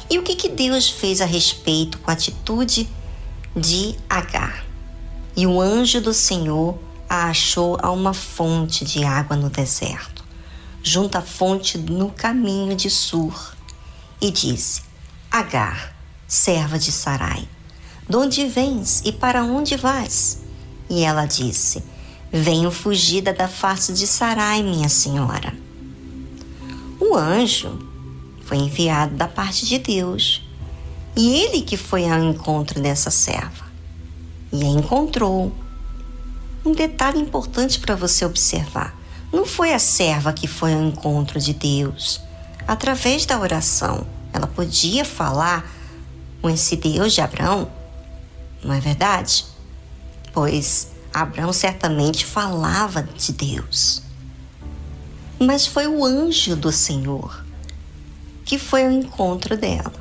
E 0.09 0.17
o 0.17 0.23
que, 0.23 0.35
que 0.35 0.47
Deus 0.47 0.89
fez 0.89 1.19
a 1.19 1.25
respeito 1.25 1.97
com 1.99 2.09
a 2.09 2.13
atitude 2.13 2.87
de 3.53 3.95
Agar? 4.09 4.65
E 5.35 5.45
o 5.45 5.59
anjo 5.59 5.99
do 5.99 6.13
Senhor 6.13 6.79
a 7.09 7.25
achou 7.25 7.77
a 7.81 7.91
uma 7.91 8.13
fonte 8.13 8.85
de 8.85 9.03
água 9.03 9.35
no 9.35 9.49
deserto, 9.49 10.23
junto 10.81 11.17
à 11.17 11.21
fonte 11.21 11.77
no 11.77 12.09
caminho 12.09 12.73
de 12.73 12.89
Sur, 12.89 13.53
e 14.21 14.31
disse: 14.31 14.81
Agar, 15.29 15.94
serva 16.35 16.77
de 16.77 16.91
Sarai, 16.91 17.47
de 18.07 18.15
onde 18.15 18.45
vens 18.45 19.01
e 19.05 19.11
para 19.11 19.43
onde 19.43 19.77
vais? 19.77 20.41
E 20.89 21.01
ela 21.01 21.25
disse: 21.25 21.83
Venho 22.31 22.69
fugida 22.69 23.33
da 23.33 23.47
face 23.47 23.93
de 23.93 24.05
Sarai, 24.05 24.61
minha 24.61 24.89
senhora. 24.89 25.53
O 26.99 27.15
anjo 27.15 27.79
foi 28.43 28.57
enviado 28.57 29.15
da 29.15 29.27
parte 29.27 29.65
de 29.65 29.79
Deus, 29.79 30.47
e 31.15 31.37
ele 31.37 31.61
que 31.61 31.77
foi 31.77 32.07
ao 32.07 32.21
encontro 32.21 32.81
dessa 32.81 33.09
serva. 33.09 33.65
E 34.51 34.63
a 34.63 34.67
encontrou. 34.67 35.51
Um 36.65 36.73
detalhe 36.73 37.19
importante 37.19 37.79
para 37.79 37.95
você 37.95 38.25
observar: 38.25 38.95
não 39.31 39.45
foi 39.45 39.73
a 39.73 39.79
serva 39.79 40.33
que 40.33 40.47
foi 40.47 40.73
ao 40.73 40.83
encontro 40.83 41.39
de 41.39 41.53
Deus. 41.53 42.21
Através 42.67 43.25
da 43.25 43.39
oração, 43.39 44.05
ela 44.33 44.47
podia 44.47 45.05
falar 45.05 45.74
esse 46.49 46.75
Deus 46.75 47.13
de 47.13 47.21
Abraão, 47.21 47.67
não 48.63 48.73
é 48.73 48.79
verdade? 48.79 49.45
Pois 50.33 50.91
Abraão 51.13 51.53
certamente 51.53 52.25
falava 52.25 53.03
de 53.03 53.31
Deus. 53.31 54.01
Mas 55.39 55.67
foi 55.67 55.87
o 55.87 56.03
anjo 56.03 56.55
do 56.55 56.71
Senhor 56.71 57.45
que 58.43 58.59
foi 58.59 58.85
ao 58.85 58.91
encontro 58.91 59.57
dela. 59.57 59.93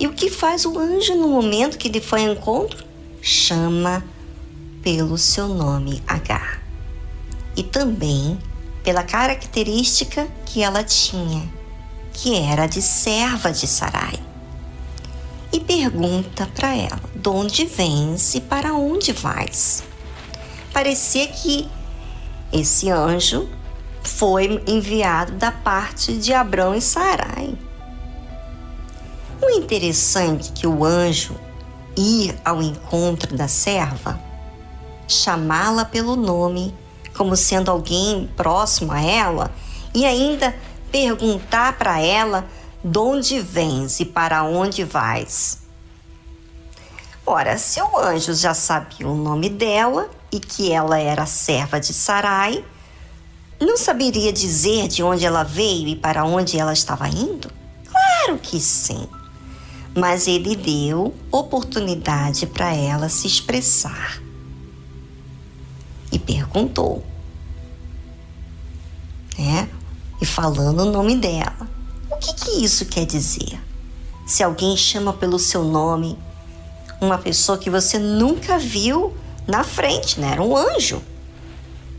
E 0.00 0.06
o 0.06 0.12
que 0.12 0.28
faz 0.28 0.64
o 0.64 0.76
anjo 0.78 1.14
no 1.14 1.28
momento 1.28 1.78
que 1.78 1.86
ele 1.86 2.00
foi 2.00 2.26
ao 2.26 2.32
encontro? 2.32 2.84
Chama 3.22 4.04
pelo 4.82 5.16
seu 5.16 5.46
nome 5.48 6.02
Agar. 6.06 6.60
E 7.56 7.62
também 7.62 8.36
pela 8.82 9.04
característica 9.04 10.26
que 10.44 10.62
ela 10.62 10.82
tinha, 10.82 11.48
que 12.12 12.34
era 12.34 12.66
de 12.66 12.82
serva 12.82 13.52
de 13.52 13.66
Sarai 13.66 14.33
e 15.54 15.60
pergunta 15.60 16.48
para 16.52 16.74
ela: 16.74 17.00
De 17.14 17.28
onde 17.28 17.64
vens 17.64 18.34
e 18.34 18.40
para 18.40 18.74
onde 18.74 19.12
vais? 19.12 19.84
Parecia 20.72 21.28
que 21.28 21.68
esse 22.52 22.90
anjo 22.90 23.48
foi 24.02 24.60
enviado 24.66 25.32
da 25.32 25.52
parte 25.52 26.14
de 26.14 26.34
Abrão 26.34 26.74
e 26.74 26.80
Sarai. 26.80 27.56
O 29.40 29.48
interessante 29.50 30.50
é 30.50 30.52
que 30.52 30.66
o 30.66 30.84
anjo 30.84 31.36
ir 31.96 32.34
ao 32.44 32.60
encontro 32.60 33.36
da 33.36 33.46
serva, 33.46 34.18
chamá-la 35.06 35.84
pelo 35.84 36.16
nome, 36.16 36.74
como 37.16 37.36
sendo 37.36 37.70
alguém 37.70 38.28
próximo 38.36 38.90
a 38.90 39.00
ela, 39.00 39.52
e 39.94 40.04
ainda 40.04 40.52
perguntar 40.90 41.78
para 41.78 42.00
ela 42.00 42.44
de 42.84 42.98
onde 42.98 43.40
vens 43.40 43.98
e 43.98 44.04
para 44.04 44.44
onde 44.44 44.84
vais? 44.84 45.58
Ora, 47.26 47.56
se 47.56 47.80
o 47.80 47.98
anjo 47.98 48.34
já 48.34 48.52
sabia 48.52 49.08
o 49.08 49.16
nome 49.16 49.48
dela 49.48 50.10
e 50.30 50.38
que 50.38 50.70
ela 50.70 50.98
era 50.98 51.24
serva 51.24 51.80
de 51.80 51.94
Sarai, 51.94 52.62
não 53.58 53.78
saberia 53.78 54.30
dizer 54.30 54.88
de 54.88 55.02
onde 55.02 55.24
ela 55.24 55.42
veio 55.42 55.88
e 55.88 55.96
para 55.96 56.26
onde 56.26 56.58
ela 56.58 56.74
estava 56.74 57.08
indo? 57.08 57.50
Claro 57.86 58.38
que 58.38 58.60
sim. 58.60 59.08
Mas 59.96 60.26
ele 60.26 60.54
deu 60.54 61.14
oportunidade 61.32 62.46
para 62.46 62.74
ela 62.74 63.08
se 63.08 63.26
expressar. 63.26 64.20
E 66.12 66.18
perguntou, 66.18 67.02
né? 69.38 69.70
E 70.20 70.26
falando 70.26 70.80
o 70.80 70.92
nome 70.92 71.16
dela. 71.16 71.73
Que, 72.24 72.32
que 72.32 72.64
isso 72.64 72.86
quer 72.86 73.04
dizer? 73.04 73.60
Se 74.26 74.42
alguém 74.42 74.74
chama 74.78 75.12
pelo 75.12 75.38
seu 75.38 75.62
nome 75.62 76.18
uma 76.98 77.18
pessoa 77.18 77.58
que 77.58 77.68
você 77.68 77.98
nunca 77.98 78.58
viu 78.58 79.14
na 79.46 79.62
frente, 79.62 80.18
né? 80.18 80.32
Era 80.32 80.42
um 80.42 80.56
anjo. 80.56 81.02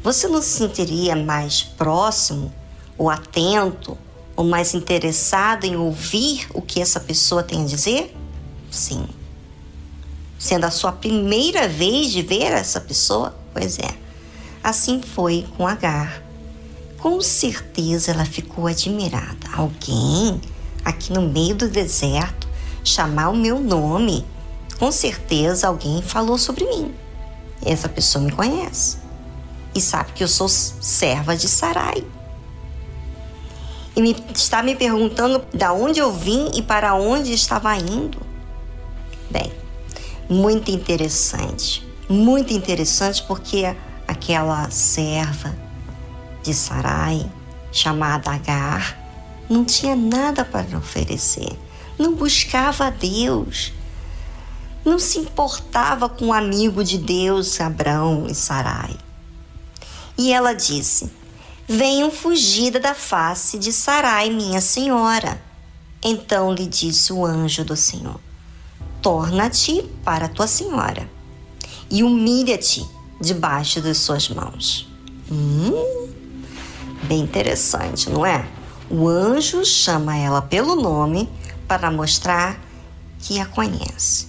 Você 0.01 0.27
não 0.27 0.41
se 0.41 0.49
sentiria 0.49 1.15
mais 1.15 1.61
próximo 1.61 2.51
ou 2.97 3.07
atento 3.07 3.95
ou 4.35 4.43
mais 4.43 4.73
interessado 4.73 5.65
em 5.65 5.75
ouvir 5.75 6.47
o 6.55 6.61
que 6.61 6.81
essa 6.81 6.99
pessoa 6.99 7.43
tem 7.43 7.61
a 7.61 7.67
dizer? 7.67 8.15
Sim. 8.71 9.07
Sendo 10.39 10.65
a 10.65 10.71
sua 10.71 10.91
primeira 10.91 11.67
vez 11.67 12.11
de 12.11 12.23
ver 12.23 12.51
essa 12.51 12.81
pessoa? 12.81 13.35
Pois 13.53 13.77
é. 13.77 13.95
Assim 14.63 15.03
foi 15.03 15.45
com 15.55 15.67
Agar. 15.67 16.24
Com 17.05 17.21
certeza 17.21 18.09
ela 18.09 18.25
ficou 18.25 18.65
admirada. 18.65 19.47
Alguém 19.55 20.41
aqui 20.83 21.13
no 21.13 21.21
meio 21.21 21.53
do 21.53 21.69
deserto 21.69 22.47
chamar 22.83 23.29
o 23.29 23.37
meu 23.37 23.59
nome. 23.59 24.25
Com 24.79 24.91
certeza 24.91 25.67
alguém 25.67 26.01
falou 26.01 26.35
sobre 26.35 26.65
mim. 26.65 26.95
Essa 27.63 27.87
pessoa 27.87 28.25
me 28.25 28.31
conhece 28.31 28.97
e 29.75 29.79
sabe 29.79 30.13
que 30.13 30.23
eu 30.23 30.27
sou 30.27 30.49
serva 30.49 31.37
de 31.37 31.47
Sarai. 31.47 32.03
E 33.95 34.01
me, 34.01 34.15
está 34.33 34.63
me 34.63 34.75
perguntando 34.75 35.45
da 35.53 35.73
onde 35.73 35.99
eu 35.99 36.11
vim 36.11 36.49
e 36.55 36.63
para 36.63 36.95
onde 36.95 37.31
estava 37.33 37.77
indo. 37.77 38.17
Bem, 39.29 39.53
muito 40.27 40.71
interessante. 40.71 41.87
Muito 42.09 42.51
interessante 42.51 43.21
porque 43.27 43.75
aquela 44.07 44.71
serva 44.71 45.64
de 46.45 46.53
Sarai, 46.53 47.27
chamada 47.71 48.31
Agar, 48.31 48.95
não 49.49 49.65
tinha 49.65 49.95
nada 49.95 50.45
para 50.45 50.77
oferecer, 50.77 51.57
não 51.97 52.13
buscava 52.13 52.85
a 52.85 52.89
Deus, 52.91 53.73
não 54.85 54.99
se 54.99 55.17
importava 55.17 56.07
com 56.07 56.27
o 56.27 56.33
amigo 56.33 56.83
de 56.83 56.99
Deus, 56.99 57.59
Abrão 57.59 58.27
e 58.29 58.35
Sarai. 58.35 58.95
E 60.15 60.31
ela 60.31 60.53
disse: 60.53 61.11
Venham 61.67 62.11
fugida 62.11 62.79
da 62.79 62.93
face 62.93 63.57
de 63.57 63.73
Sarai, 63.73 64.29
minha 64.29 64.61
senhora. 64.61 65.41
Então 66.03 66.53
lhe 66.53 66.67
disse 66.67 67.11
o 67.11 67.25
anjo 67.25 67.65
do 67.65 67.75
Senhor: 67.75 68.19
Torna-te 69.01 69.81
para 70.03 70.29
tua 70.29 70.45
senhora 70.45 71.09
e 71.89 72.03
humilha-te 72.03 72.85
debaixo 73.19 73.81
das 73.81 73.97
suas 73.97 74.29
mãos. 74.29 74.87
Hum, 75.31 76.05
Bem 77.07 77.19
interessante, 77.19 78.09
não 78.09 78.25
é? 78.25 78.47
O 78.89 79.07
anjo 79.07 79.63
chama 79.63 80.17
ela 80.17 80.41
pelo 80.41 80.75
nome 80.75 81.29
para 81.67 81.91
mostrar 81.91 82.59
que 83.19 83.39
a 83.39 83.45
conhece. 83.45 84.27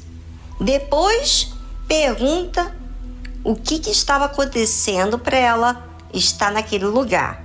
Depois 0.61 1.53
pergunta 1.89 2.75
o 3.45 3.55
que, 3.55 3.79
que 3.79 3.91
estava 3.91 4.27
acontecendo 4.27 5.19
para 5.19 5.37
ela 5.39 5.87
estar 6.13 6.51
naquele 6.51 6.87
lugar, 6.87 7.43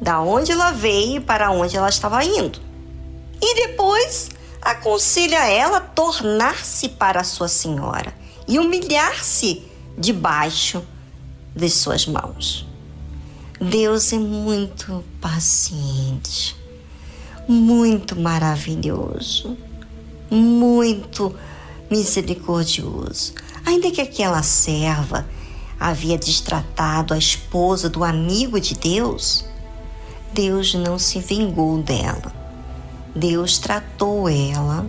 da 0.00 0.20
onde 0.20 0.52
ela 0.52 0.72
veio 0.72 1.16
e 1.16 1.20
para 1.20 1.50
onde 1.50 1.76
ela 1.76 1.88
estava 1.88 2.24
indo. 2.24 2.60
E 3.40 3.66
depois 3.66 4.30
aconselha 4.60 5.48
ela 5.48 5.78
a 5.78 5.80
tornar-se 5.82 6.90
para 6.90 7.20
a 7.20 7.24
sua 7.24 7.48
senhora 7.48 8.12
e 8.46 8.58
humilhar-se 8.58 9.62
debaixo 9.96 10.82
de 11.54 11.68
suas 11.70 12.06
mãos. 12.06 12.69
Deus 13.60 14.10
é 14.14 14.18
muito 14.18 15.04
paciente, 15.20 16.56
muito 17.46 18.18
maravilhoso, 18.18 19.54
muito 20.30 21.36
misericordioso. 21.90 23.34
Ainda 23.66 23.90
que 23.90 24.00
aquela 24.00 24.42
serva 24.42 25.28
havia 25.78 26.16
destratado 26.16 27.12
a 27.12 27.18
esposa 27.18 27.90
do 27.90 28.02
amigo 28.02 28.58
de 28.58 28.74
Deus, 28.74 29.44
Deus 30.32 30.72
não 30.72 30.98
se 30.98 31.20
vingou 31.20 31.82
dela. 31.82 32.32
Deus 33.14 33.58
tratou 33.58 34.26
ela 34.26 34.86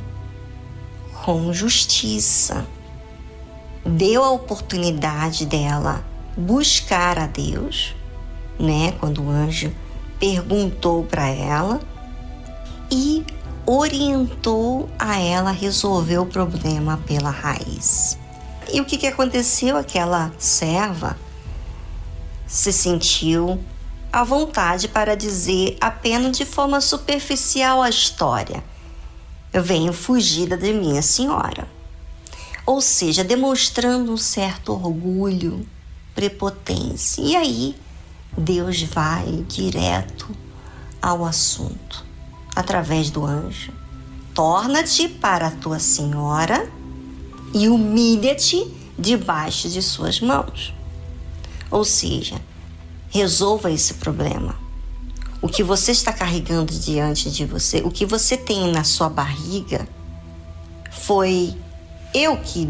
com 1.26 1.52
justiça. 1.52 2.66
Deu 3.86 4.24
a 4.24 4.32
oportunidade 4.32 5.46
dela 5.46 6.06
buscar 6.38 7.20
a 7.20 7.28
Deus, 7.28 7.96
né? 8.62 8.94
Quando 9.00 9.24
o 9.24 9.30
anjo 9.30 9.74
perguntou 10.20 11.04
para 11.04 11.28
ela 11.28 11.82
e 12.92 13.26
orientou 13.66 14.90
a 15.00 15.18
ela 15.18 15.52
resolver 15.52 16.20
o 16.20 16.26
problema 16.26 16.98
pela 17.08 17.30
raiz. 17.30 18.18
E 18.72 18.80
o 18.80 18.86
que, 18.86 18.98
que 18.98 19.08
aconteceu? 19.08 19.78
Aquela 19.78 20.32
serva 20.38 21.18
se 22.46 22.72
sentiu 22.72 23.64
à 24.12 24.24
vontade 24.24 24.88
para 24.88 25.16
dizer 25.16 25.78
apenas 25.80 26.38
de 26.38 26.46
forma 26.46 26.82
superficial 26.82 27.82
a 27.82 27.90
história. 27.90 28.64
Eu 29.54 29.64
venho 29.64 29.92
fugida 29.92 30.58
de 30.58 30.72
minha 30.74 31.02
senhora. 31.02 31.68
Ou 32.66 32.80
seja, 32.80 33.24
demonstrando 33.24 34.14
um 34.14 34.18
certo 34.18 34.74
orgulho, 34.74 35.66
prepotência. 36.14 37.22
E 37.22 37.36
aí, 37.36 37.76
Deus 38.38 38.82
vai 38.84 39.46
direto 39.48 40.30
ao 41.02 41.26
assunto 41.26 42.06
através 42.56 43.10
do 43.10 43.26
anjo. 43.26 43.74
Torna-te 44.34 45.10
para 45.10 45.48
a 45.48 45.52
tua 45.52 45.80
senhora 45.80 46.72
e 47.54 47.68
humilha-te 47.68 48.66
debaixo 48.98 49.70
de 49.70 49.82
suas 49.82 50.22
mãos. 50.22 50.74
Ou 51.70 51.84
seja, 51.84 52.40
resolva 53.10 53.72
esse 53.72 53.96
problema. 53.96 54.56
O 55.42 55.48
que 55.48 55.64
você 55.64 55.92
está 55.92 56.14
carregando 56.14 56.72
diante 56.72 57.32
de 57.32 57.46
você, 57.46 57.82
o 57.84 57.92
que 57.92 58.06
você 58.06 58.38
tem 58.38 58.72
na 58.72 58.84
sua 58.84 59.10
barriga, 59.10 59.88
foi 60.92 61.56
eu 62.14 62.38
que 62.38 62.70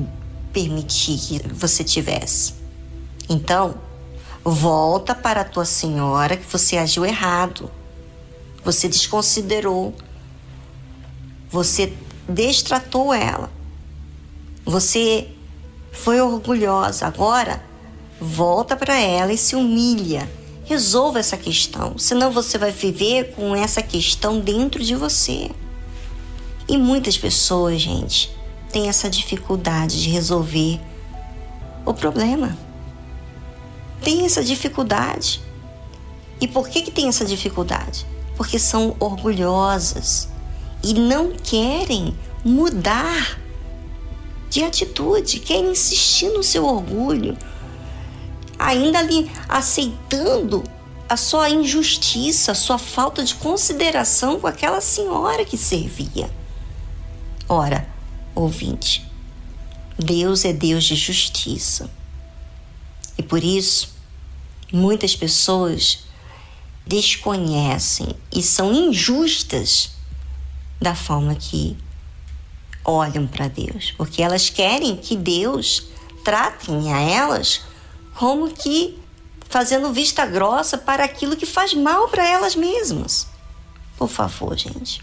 permiti 0.53 1.17
que 1.17 1.47
você 1.53 1.83
tivesse. 1.83 2.53
Então, 3.29 3.75
volta 4.43 5.13
para 5.13 5.41
a 5.41 5.45
tua 5.45 5.65
senhora 5.65 6.35
que 6.35 6.45
você 6.45 6.77
agiu 6.77 7.05
errado. 7.05 7.69
Você 8.63 8.88
desconsiderou. 8.88 9.93
Você 11.49 11.93
destratou 12.27 13.13
ela. 13.13 13.51
Você 14.65 15.27
foi 15.91 16.22
orgulhosa. 16.22 17.05
Agora, 17.05 17.63
volta 18.19 18.76
para 18.76 18.99
ela 18.99 19.34
e 19.34 19.38
se 19.38 19.55
humilha. 19.55 20.30
Resolva 20.65 21.19
essa 21.19 21.35
questão, 21.35 21.97
senão 21.97 22.31
você 22.31 22.57
vai 22.57 22.72
viver 22.72 23.34
com 23.35 23.53
essa 23.53 23.81
questão 23.81 24.39
dentro 24.39 24.81
de 24.81 24.95
você. 24.95 25.51
E 26.68 26.77
muitas 26.77 27.18
pessoas, 27.18 27.81
gente, 27.81 28.34
têm 28.72 28.88
essa 28.88 29.09
dificuldade 29.09 30.01
de 30.01 30.09
resolver 30.09 30.80
o 31.85 31.93
problema. 31.93 32.57
Tem 34.03 34.26
essa 34.26 34.44
dificuldade. 34.44 35.41
E 36.40 36.48
por 36.48 36.68
que, 36.68 36.82
que 36.82 36.91
tem 36.91 37.07
essa 37.07 37.23
dificuldade? 37.23 38.06
porque 38.41 38.57
são 38.57 38.95
orgulhosas 38.99 40.28
e 40.84 40.95
não 40.95 41.32
querem 41.32 42.18
mudar 42.44 43.40
de 44.49 44.64
atitude, 44.64 45.40
querem 45.40 45.69
insistir 45.69 46.30
no 46.30 46.41
seu 46.41 46.65
orgulho, 46.65 47.38
ainda 48.57 48.98
ali 48.98 49.30
aceitando 49.48 50.64
a 51.07 51.15
sua 51.15 51.52
injustiça, 51.52 52.53
a 52.53 52.56
sua 52.56 52.80
falta 52.80 53.23
de 53.23 53.36
consideração 53.36 54.40
com 54.40 54.48
aquela 54.48 54.82
senhora 54.82 55.45
que 55.45 55.56
servia. 55.56 56.28
Ora, 57.48 57.88
ouvinte, 58.34 59.06
Deus 59.99 60.45
é 60.45 60.52
Deus 60.52 60.86
de 60.86 60.95
justiça. 60.95 61.91
E 63.17 63.23
por 63.23 63.43
isso, 63.43 63.93
muitas 64.71 65.15
pessoas 65.15 66.05
desconhecem 66.85 68.15
e 68.33 68.41
são 68.41 68.73
injustas 68.73 69.91
da 70.79 70.95
forma 70.95 71.35
que 71.35 71.77
olham 72.83 73.27
para 73.27 73.47
Deus, 73.47 73.93
porque 73.95 74.21
elas 74.21 74.49
querem 74.49 74.95
que 74.95 75.15
Deus 75.15 75.83
tratem 76.23 76.91
a 76.91 76.99
elas 76.99 77.61
como 78.15 78.51
que 78.51 78.99
fazendo 79.49 79.93
vista 79.93 80.25
grossa 80.25 80.77
para 80.77 81.03
aquilo 81.03 81.35
que 81.35 81.45
faz 81.45 81.73
mal 81.73 82.07
para 82.07 82.27
elas 82.27 82.55
mesmas. 82.55 83.27
Por 83.97 84.09
favor, 84.09 84.57
gente. 84.57 85.01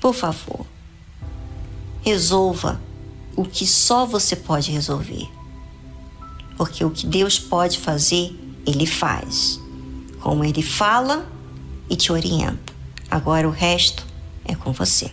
Por 0.00 0.14
favor. 0.14 0.66
Resolva 2.02 2.80
o 3.34 3.44
que 3.44 3.66
só 3.66 4.06
você 4.06 4.36
pode 4.36 4.70
resolver. 4.70 5.28
Porque 6.56 6.84
o 6.84 6.90
que 6.90 7.06
Deus 7.06 7.38
pode 7.38 7.78
fazer, 7.78 8.34
Ele 8.66 8.86
faz 8.86 9.60
como 10.26 10.42
ele 10.42 10.60
fala 10.60 11.24
e 11.88 11.94
te 11.94 12.10
orienta. 12.10 12.72
Agora 13.08 13.46
o 13.46 13.52
resto 13.52 14.04
é 14.44 14.56
com 14.56 14.72
você. 14.72 15.12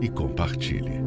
e 0.00 0.08
compartilhe. 0.10 1.02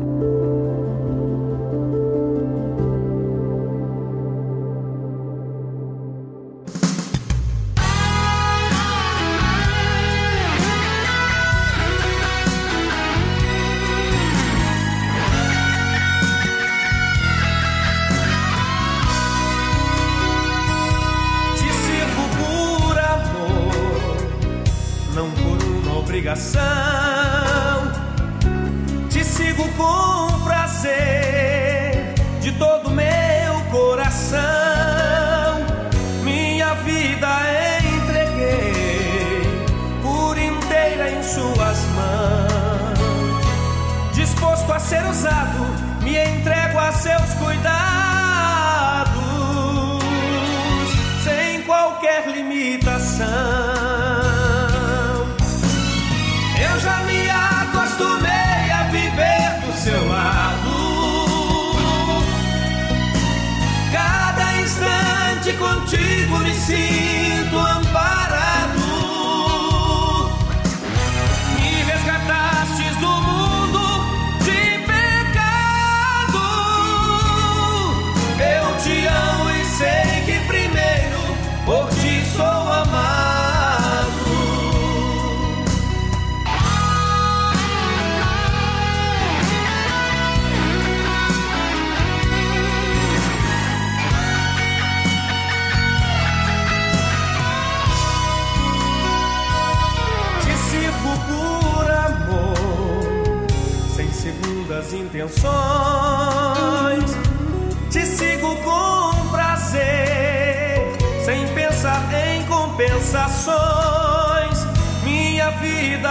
Compensações. 113.10 114.68
Minha 115.04 115.50
vida 115.52 116.10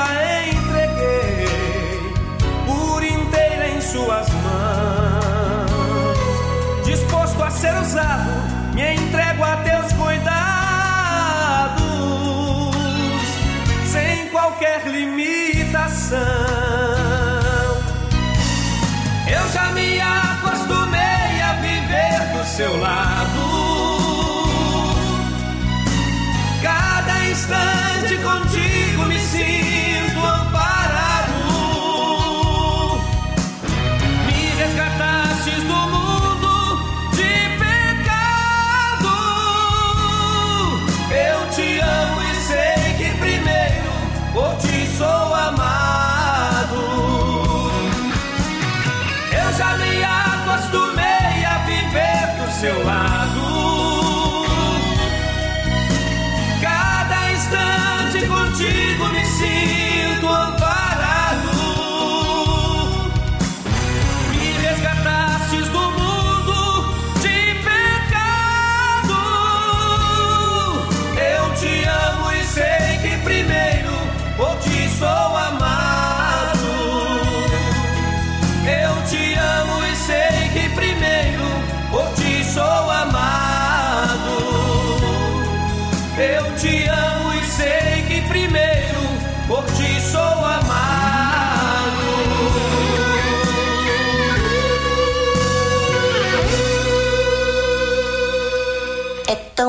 entreguei 0.53 2.13
por 2.67 3.03
inteira 3.03 3.69
em 3.69 3.81
Suas 3.81 4.29
mãos. 4.31 5.69
Disposto 6.85 7.43
a 7.43 7.51
ser 7.51 7.75
usado, 7.81 8.31
me 8.75 8.95
entrego 8.95 9.45
a 9.45 9.57
teus 9.59 9.93
cuidados 9.93 10.39
sem 13.87 14.29
qualquer 14.29 14.87
limitação. 14.87 16.19
Eu 19.27 19.53
já 19.53 19.71
me 19.73 20.01
acostumei 20.01 21.41
a 21.43 21.53
viver 21.61 22.37
do 22.37 22.45
seu 22.45 22.81
lado. 22.81 23.18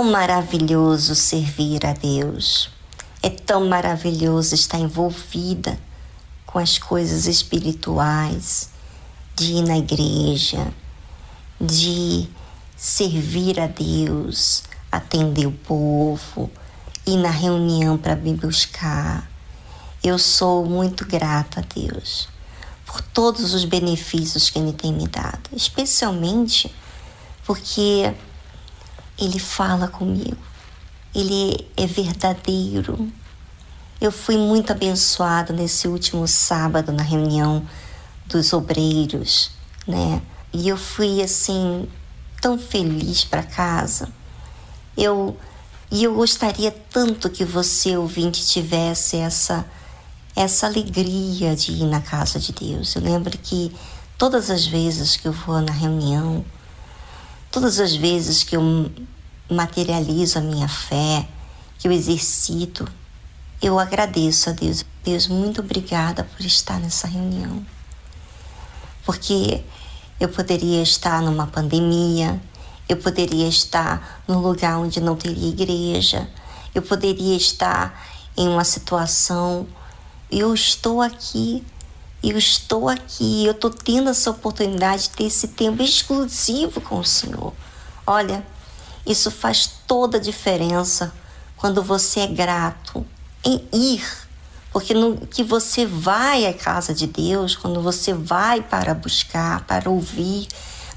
Maravilhoso 0.10 1.16
servir 1.16 1.86
a 1.86 1.94
Deus. 1.94 2.70
É 3.22 3.30
tão 3.30 3.68
maravilhoso 3.68 4.56
estar 4.56 4.80
envolvida 4.80 5.80
com 6.46 6.58
as 6.58 6.78
coisas 6.80 7.28
espirituais, 7.28 8.70
de 9.36 9.54
ir 9.54 9.62
na 9.62 9.78
igreja, 9.78 10.68
de 11.62 12.28
servir 12.76 13.60
a 13.60 13.68
Deus, 13.68 14.64
atender 14.92 15.46
o 15.46 15.52
povo, 15.52 16.50
ir 17.06 17.18
na 17.18 17.30
reunião 17.30 17.98
para 17.98 18.16
me 18.16 18.34
buscar. 18.34 19.30
Eu 20.04 20.18
sou 20.18 20.66
muito 20.66 21.06
grata 21.06 21.60
a 21.60 21.64
Deus 21.64 22.28
por 22.86 23.02
todos 23.02 23.54
os 23.54 23.66
benefícios 23.66 24.50
que 24.50 24.58
Ele 24.58 24.74
tem 24.74 24.92
me 24.92 25.08
dado, 25.08 25.50
especialmente 25.56 26.74
porque 27.46 28.12
Ele 29.20 29.40
fala 29.40 29.88
comigo, 29.88 30.38
Ele 31.14 31.68
é 31.76 31.86
verdadeiro. 31.86 33.12
Eu 34.00 34.12
fui 34.12 34.38
muito 34.38 34.72
abençoada 34.72 35.52
nesse 35.52 35.88
último 35.88 36.28
sábado 36.28 36.92
na 36.92 37.04
reunião 37.04 37.68
dos 38.26 38.54
obreiros, 38.54 39.52
né? 39.86 40.22
E 40.54 40.70
eu 40.70 40.78
fui 40.78 41.22
assim 41.22 41.88
tão 42.42 42.58
feliz 42.58 43.26
para 43.26 43.44
casa. 43.44 44.10
Eu 44.96 45.38
e 45.92 46.04
eu 46.04 46.14
gostaria 46.14 46.72
tanto 46.72 47.30
que 47.30 47.44
você 47.44 47.98
ouvinte 47.98 48.46
tivesse 48.46 49.18
essa 49.18 49.66
essa 50.36 50.68
alegria 50.68 51.56
de 51.56 51.72
ir 51.72 51.86
na 51.86 52.00
casa 52.00 52.40
de 52.40 52.54
Deus. 52.54 52.96
Eu 52.96 53.02
lembro 53.02 53.38
que 53.38 53.76
todas 54.18 54.50
as 54.50 54.66
vezes 54.66 55.18
que 55.18 55.28
eu 55.28 55.34
vou 55.34 55.60
na 55.60 55.74
reunião, 55.74 56.46
todas 57.52 57.80
as 57.80 57.96
vezes 57.96 58.44
que 58.44 58.56
eu 58.56 58.92
materializo 59.50 60.38
a 60.38 60.42
minha 60.42 60.68
fé, 60.68 61.28
que 61.78 61.88
eu 61.88 61.92
exercito, 61.92 62.88
eu 63.62 63.80
agradeço 63.80 64.50
a 64.50 64.54
Deus. 64.54 64.86
Deus, 65.04 65.28
muito 65.28 65.62
obrigada 65.62 66.24
por 66.24 66.46
estar 66.46 66.80
nessa 66.80 67.08
reunião. 67.08 67.66
Porque 69.06 69.64
eu 70.20 70.30
poderia 70.30 70.82
estar 70.82 71.22
numa 71.22 71.48
pandemia, 71.48 72.40
eu 72.88 72.98
poderia 72.98 73.48
estar 73.48 74.24
num 74.28 74.40
lugar 74.40 74.78
onde 74.78 75.00
não 75.00 75.16
teria 75.16 75.50
igreja, 75.50 76.30
eu 76.76 76.82
poderia 76.82 77.36
estar 77.36 78.08
em 78.38 78.48
uma 78.48 78.64
situação 78.64 79.68
eu 80.32 80.54
estou 80.54 81.02
aqui, 81.02 81.64
eu 82.24 82.38
estou 82.38 82.90
aqui, 82.90 83.46
eu 83.46 83.52
estou 83.52 83.70
tendo 83.70 84.10
essa 84.10 84.30
oportunidade 84.30 85.04
de 85.04 85.10
ter 85.12 85.24
esse 85.26 85.50
tempo 85.50 85.82
exclusivo 85.82 86.82
com 86.82 87.00
o 87.00 87.06
Senhor. 87.06 87.54
Olha, 88.06 88.46
isso 89.06 89.32
faz 89.32 89.70
toda 89.88 90.18
a 90.18 90.22
diferença 90.22 91.14
quando 91.56 91.82
você 91.82 92.22
é 92.22 92.28
grato 92.28 93.06
em 93.44 93.68
ir, 93.72 94.06
porque 94.72 94.94
no 94.94 95.28
que 95.28 95.44
você 95.44 95.86
vai 95.86 96.46
à 96.46 96.54
casa 96.54 96.94
de 96.94 97.08
Deus, 97.08 97.56
quando 97.56 97.82
você 97.82 98.14
vai 98.14 98.62
para 98.62 98.94
buscar, 98.94 99.66
para 99.66 99.90
ouvir, 99.90 100.48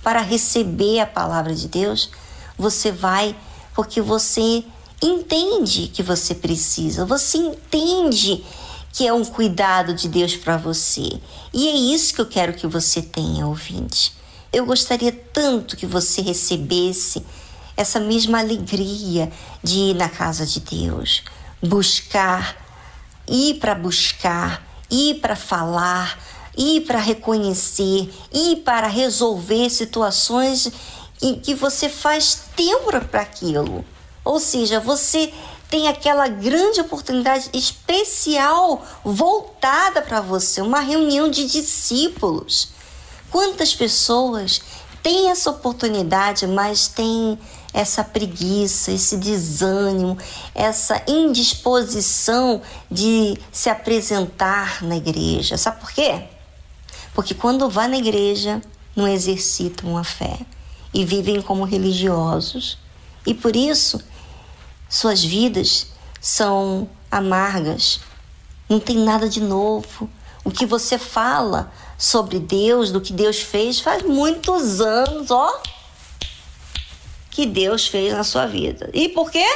para 0.03 0.21
receber 0.21 1.01
a 1.01 1.07
palavra 1.07 1.55
de 1.55 1.69
Deus, 1.69 2.11
você 2.59 2.91
vai 2.91 3.37
porque 3.75 4.01
você 4.01 4.65
entende 5.03 5.89
que 5.89 6.03
você 6.03 6.35
precisa, 6.35 7.05
você 7.05 7.39
entende 7.39 8.45
que 8.93 9.07
é 9.07 9.13
um 9.13 9.25
cuidado 9.25 9.95
de 9.95 10.09
Deus 10.09 10.37
para 10.37 10.57
você. 10.57 11.21
E 11.53 11.69
é 11.69 11.73
isso 11.95 12.15
que 12.15 12.21
eu 12.21 12.27
quero 12.27 12.53
que 12.53 12.67
você 12.67 13.01
tenha, 13.01 13.47
ouvinte. 13.47 14.15
Eu 14.53 14.67
gostaria 14.67 15.11
tanto 15.11 15.77
que 15.77 15.87
você 15.87 16.21
recebesse 16.21 17.25
essa 17.75 17.99
mesma 17.99 18.39
alegria 18.39 19.33
de 19.63 19.79
ir 19.79 19.95
na 19.95 20.11
casa 20.11 20.45
de 20.45 20.61
Deus, 20.61 21.23
buscar, 21.63 22.57
ir 23.27 23.55
para 23.55 23.75
buscar, 23.75 24.63
ir 24.91 25.21
para 25.21 25.35
falar, 25.35 26.19
ir 26.57 26.83
para 26.83 26.99
reconhecer, 26.99 28.13
ir 28.31 28.57
para 28.57 28.89
resolver 28.89 29.71
situações 29.71 30.71
em 31.23 31.39
que 31.39 31.55
você 31.55 31.89
faz 31.89 32.43
tempo 32.55 32.91
para 33.11 33.23
aquilo. 33.23 33.85
Ou 34.25 34.39
seja, 34.39 34.79
você 34.79 35.33
tem 35.73 35.89
aquela 35.89 36.29
grande 36.29 36.83
oportunidade 36.83 37.49
especial 37.55 38.87
voltada 39.03 40.03
para 40.03 40.21
você, 40.21 40.61
uma 40.61 40.81
reunião 40.81 41.31
de 41.31 41.47
discípulos. 41.47 42.69
Quantas 43.31 43.75
pessoas 43.75 44.61
têm 45.03 45.31
essa 45.31 45.49
oportunidade, 45.49 46.47
mas 46.47 46.89
têm 46.89 47.39
essa 47.73 48.05
preguiça, 48.05 48.93
esse 48.93 49.17
desânimo, 49.17 50.19
essa 50.55 51.03
indisposição 51.09 52.61
de 52.91 53.39
se 53.51 53.71
apresentar 53.71 54.85
na 54.85 54.99
igreja. 54.99 55.57
Sabe 55.57 55.81
por 55.81 55.91
quê? 55.91 56.25
Porque 57.15 57.33
quando 57.33 57.71
vai 57.71 57.89
na 57.89 57.97
igreja, 57.97 58.61
não 58.95 59.09
exercitam 59.09 59.97
a 59.97 60.05
fé 60.05 60.41
e 60.93 61.03
vivem 61.03 61.41
como 61.41 61.65
religiosos. 61.65 62.77
E 63.25 63.33
por 63.33 63.57
isso 63.57 64.12
suas 64.93 65.25
vidas 65.25 65.87
são 66.21 66.87
amargas, 67.11 68.01
não 68.69 68.79
tem 68.79 68.99
nada 68.99 69.27
de 69.27 69.41
novo. 69.41 70.07
O 70.45 70.51
que 70.51 70.67
você 70.67 70.99
fala 70.99 71.73
sobre 71.97 72.39
Deus, 72.39 72.93
do 72.93 73.01
que 73.01 73.11
Deus 73.11 73.41
fez, 73.41 73.81
faz 73.81 74.03
muitos 74.03 74.83
anos, 74.83 75.31
ó, 75.31 75.63
que 77.31 77.47
Deus 77.47 77.87
fez 77.87 78.13
na 78.13 78.23
sua 78.23 78.47
vida. 78.47 78.91
E 78.93 79.09
por 79.09 79.31
quê? 79.31 79.47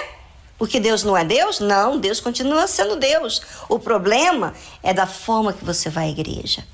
Porque 0.56 0.80
Deus 0.80 1.02
não 1.02 1.14
é 1.14 1.22
Deus? 1.22 1.60
Não, 1.60 1.98
Deus 1.98 2.18
continua 2.18 2.66
sendo 2.66 2.96
Deus. 2.96 3.42
O 3.68 3.78
problema 3.78 4.54
é 4.82 4.94
da 4.94 5.06
forma 5.06 5.52
que 5.52 5.66
você 5.66 5.90
vai 5.90 6.06
à 6.06 6.10
igreja. 6.10 6.66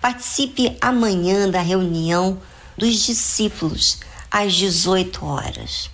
Participe 0.00 0.76
amanhã 0.80 1.48
da 1.48 1.60
reunião 1.60 2.42
dos 2.76 3.04
discípulos 3.04 4.00
às 4.28 4.52
18 4.52 5.24
horas. 5.24 5.93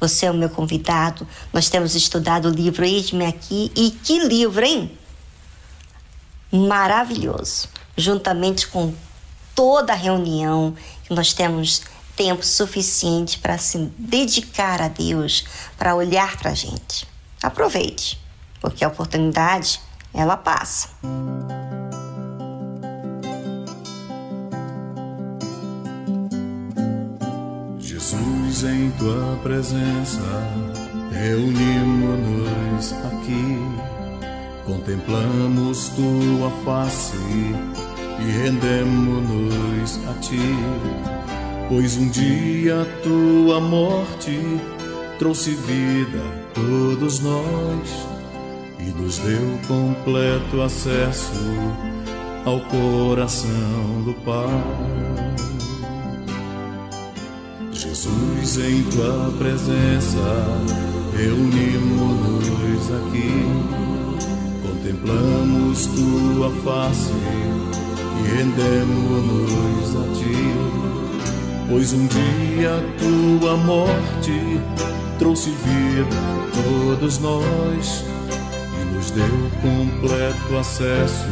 Você 0.00 0.26
é 0.26 0.30
o 0.30 0.34
meu 0.34 0.50
convidado. 0.50 1.26
Nós 1.52 1.68
temos 1.68 1.94
estudado 1.94 2.48
o 2.48 2.52
livro 2.52 2.84
Eis-me 2.84 3.24
Aqui. 3.24 3.72
E 3.74 3.90
que 3.90 4.18
livro, 4.20 4.64
hein? 4.64 4.96
Maravilhoso. 6.52 7.68
Juntamente 7.96 8.68
com 8.68 8.94
toda 9.54 9.92
a 9.92 9.96
reunião, 9.96 10.74
nós 11.08 11.32
temos 11.32 11.82
tempo 12.14 12.44
suficiente 12.44 13.38
para 13.38 13.58
se 13.58 13.78
dedicar 13.98 14.80
a 14.80 14.88
Deus, 14.88 15.44
para 15.76 15.94
olhar 15.94 16.36
para 16.36 16.50
a 16.50 16.54
gente. 16.54 17.06
Aproveite, 17.42 18.18
porque 18.60 18.84
a 18.84 18.88
oportunidade, 18.88 19.80
ela 20.12 20.36
passa. 20.36 20.88
Jesus, 28.06 28.62
em 28.62 28.88
tua 28.92 29.36
presença, 29.42 30.22
reunimos-nos 31.10 32.92
aqui, 33.04 33.58
contemplamos 34.64 35.88
tua 35.88 36.48
face 36.64 37.16
e 38.20 38.30
rendemos-nos 38.44 39.98
a 40.08 40.12
ti, 40.20 40.38
pois 41.68 41.96
um 41.96 42.08
dia 42.08 42.86
tua 43.02 43.60
morte 43.60 44.38
trouxe 45.18 45.50
vida 45.56 46.20
a 46.20 46.54
todos 46.54 47.18
nós 47.18 48.06
e 48.78 48.84
nos 48.84 49.18
deu 49.18 49.58
completo 49.66 50.62
acesso 50.62 51.42
ao 52.44 52.60
coração 52.60 54.04
do 54.04 54.14
Pai. 54.24 55.35
Jesus, 57.88 58.58
em 58.58 58.82
tua 58.90 59.32
presença, 59.38 60.18
reunimos-nos 61.16 62.92
aqui, 62.92 63.46
contemplamos 64.62 65.86
tua 65.86 66.50
face 66.64 67.12
e 68.18 68.36
rendemos-nos 68.36 69.96
a 69.96 70.14
ti, 70.14 71.68
pois 71.70 71.92
um 71.92 72.06
dia 72.06 72.84
tua 72.98 73.56
morte 73.56 74.60
trouxe 75.18 75.50
vida 75.50 76.16
a 76.16 76.96
todos 76.96 77.18
nós 77.18 78.04
e 78.80 78.94
nos 78.94 79.10
deu 79.12 79.50
completo 79.62 80.56
acesso 80.58 81.28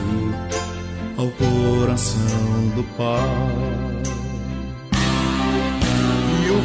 ao 1.17 1.29
coração 1.31 2.69
do 2.77 2.85
Pai 2.97 3.94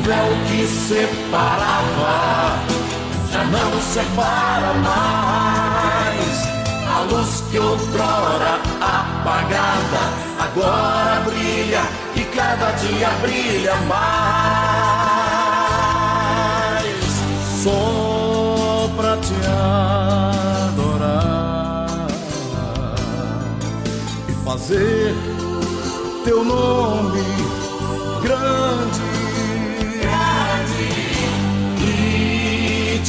véu 0.04 0.30
que 0.48 0.68
separava 0.68 2.60
já 3.32 3.44
não 3.46 3.82
separa 3.82 4.74
mais. 4.74 6.50
A 6.88 7.02
luz 7.04 7.44
que 7.50 7.60
outrora 7.60 8.60
apagada 8.82 10.04
agora 10.40 11.22
brilha 11.22 11.82
e 12.16 12.24
cada 12.36 12.72
dia 12.72 13.10
brilha 13.22 13.76
mais. 13.88 14.10
Só 17.64 18.90
pra 18.96 19.18
te 19.18 19.36
adorar 20.74 22.08
e 24.28 24.32
fazer 24.46 25.16
teu 26.24 26.44
nome 26.44 27.24
grande 28.22 28.99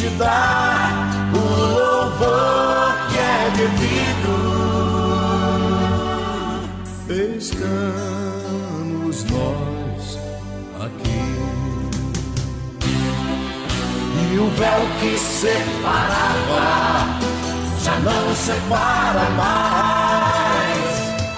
te 0.01 0.09
dar 0.17 1.11
o 1.35 1.39
louvor 1.39 2.95
que 3.11 3.19
é 3.19 3.51
devido. 3.55 4.35
Estamos 7.37 9.17
nós 9.25 10.19
aqui 10.81 11.25
e 14.33 14.39
o 14.39 14.49
véu 14.57 14.83
que 15.01 15.13
separava 15.19 16.65
já 17.85 17.97
não 17.99 18.35
separa 18.35 19.29
mais. 19.37 20.91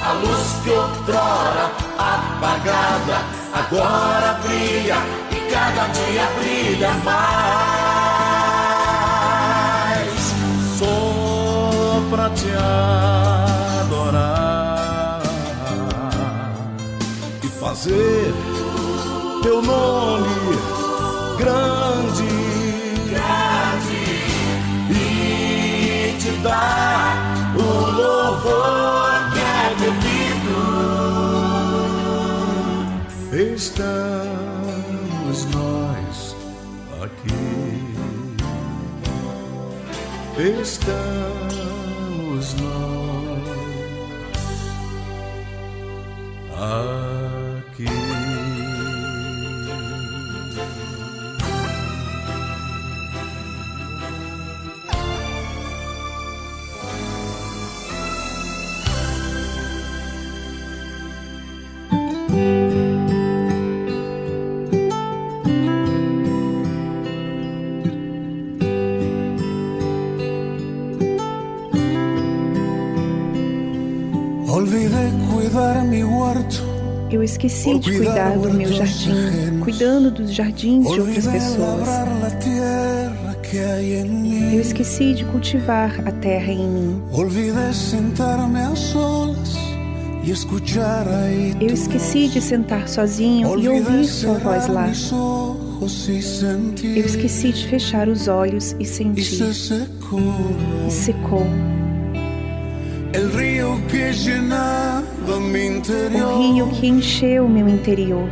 A 0.06 0.12
luz 0.12 0.46
que 0.62 0.70
outrora 0.70 1.66
apagada 1.98 3.18
agora 3.52 4.38
brilha 4.44 4.98
e 5.32 5.50
cada 5.50 5.88
dia 5.88 6.26
brilha 6.38 6.92
mais. 7.04 7.81
Te 12.34 12.50
adorar 13.80 15.22
e 17.42 17.46
fazer 17.48 18.34
teu 19.42 19.62
nome 19.62 20.82
grande, 21.38 22.28
grande 23.10 24.04
e 24.90 26.16
te 26.18 26.30
dar 26.42 27.16
o 27.56 27.62
louvor 27.90 29.12
que 29.32 29.40
é 29.40 29.74
devido. 29.80 30.54
Estamos 33.54 35.38
nós 35.46 36.36
aqui. 37.02 37.44
Estamos 40.60 41.31
esqueci 77.32 77.78
de 77.78 77.96
cuidar 77.96 78.38
do 78.38 78.52
meu 78.52 78.72
jardim, 78.72 79.60
cuidando 79.60 80.10
dos 80.10 80.32
jardins 80.32 80.90
de 80.90 81.00
outras 81.00 81.26
pessoas. 81.26 81.88
Eu 84.52 84.60
esqueci 84.60 85.14
de 85.14 85.24
cultivar 85.26 86.00
a 86.06 86.12
terra 86.12 86.52
em 86.52 86.68
mim. 86.68 87.02
Eu 91.60 91.74
esqueci 91.74 92.28
de 92.28 92.40
sentar 92.40 92.88
sozinho 92.88 93.58
e 93.58 93.68
ouvir 93.68 94.04
sua 94.04 94.34
voz 94.34 94.68
lá. 94.68 94.90
Eu 96.82 97.04
esqueci 97.04 97.52
de 97.52 97.66
fechar 97.66 98.08
os 98.08 98.28
olhos 98.28 98.76
e 98.78 98.84
sentir. 98.84 99.20
E 100.86 100.90
secou. 100.90 101.46
el 103.14 103.30
río 103.32 103.78
que 103.88 104.10
interior. 104.10 105.11
O 105.24 106.52
rio 106.52 106.68
que 106.68 106.86
encheu 106.88 107.48
meu 107.48 107.68
interior. 107.68 108.28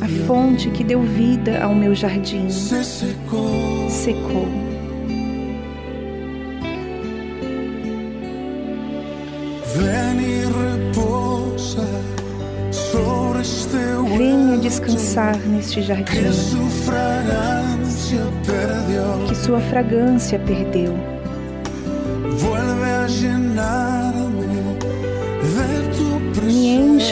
A 0.00 0.26
fonte 0.26 0.70
que 0.70 0.84
deu 0.84 1.02
vida 1.02 1.62
ao 1.62 1.74
meu 1.74 1.94
jardim. 1.94 2.48
Secou. 2.50 4.48
Venha 14.16 14.58
descansar 14.58 15.36
neste 15.38 15.82
jardim 15.82 16.04
que 19.28 19.34
sua 19.34 19.60
fragrância 19.60 20.38
perdeu. 20.38 21.13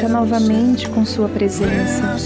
Encha 0.03 0.09
novamente 0.09 0.89
com 0.89 1.05
sua 1.05 1.29
presença. 1.29 2.17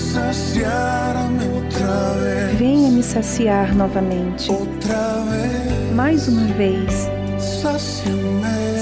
Venha 2.57 2.91
me 2.91 3.03
saciar 3.03 3.75
novamente. 3.75 4.49
Mais 5.95 6.27
uma 6.29 6.47
vez. 6.55 7.09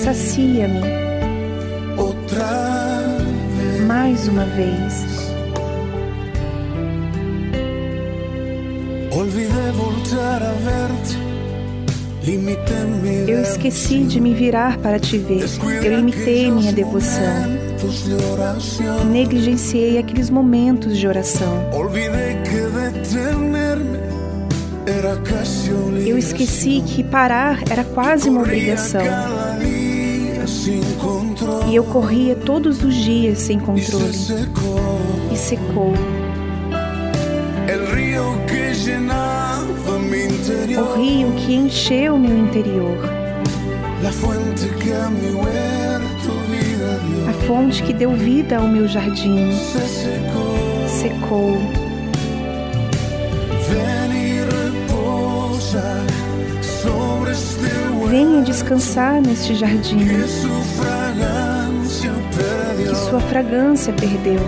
Sacia-me. 0.04 0.80
Mais 3.86 4.28
uma 4.28 4.44
vez. 4.44 5.04
Olvidé 9.12 9.72
voltar 9.72 10.42
a 10.42 10.52
verte. 10.52 11.23
Eu 13.28 13.42
esqueci 13.42 14.04
de 14.04 14.20
me 14.20 14.32
virar 14.32 14.78
para 14.78 14.98
te 14.98 15.18
ver. 15.18 15.44
Eu 15.82 15.96
limitei 15.96 16.50
minha 16.50 16.72
devoção. 16.72 17.22
Negligenciei 19.10 19.98
aqueles 19.98 20.30
momentos 20.30 20.96
de 20.96 21.06
oração. 21.06 21.70
Eu 26.06 26.16
esqueci 26.16 26.82
que 26.86 27.04
parar 27.04 27.62
era 27.70 27.84
quase 27.84 28.28
uma 28.28 28.40
obrigação. 28.40 29.02
E 31.68 31.74
eu 31.74 31.84
corria 31.84 32.34
todos 32.34 32.82
os 32.82 32.94
dias 32.94 33.38
sem 33.38 33.58
controle. 33.58 34.14
E 35.32 35.36
secou. 35.36 35.92
el 37.66 37.86
río 37.88 38.24
que 38.46 38.72
llenaba 38.74 39.14
mi 39.18 39.23
O 40.46 40.94
rio 40.96 41.32
que 41.38 41.54
encheu 41.54 42.18
meu 42.18 42.36
interior. 42.36 42.98
A 47.26 47.32
fonte 47.46 47.82
que 47.82 47.94
deu 47.94 48.12
vida 48.12 48.58
ao 48.58 48.68
meu 48.68 48.86
jardim. 48.86 49.52
Secou. 50.86 51.58
Venha 58.10 58.42
descansar 58.42 59.22
neste 59.22 59.54
jardim 59.54 60.06
que 62.86 62.94
sua 62.94 63.20
fragrância 63.20 63.92
perdeu. 63.94 64.40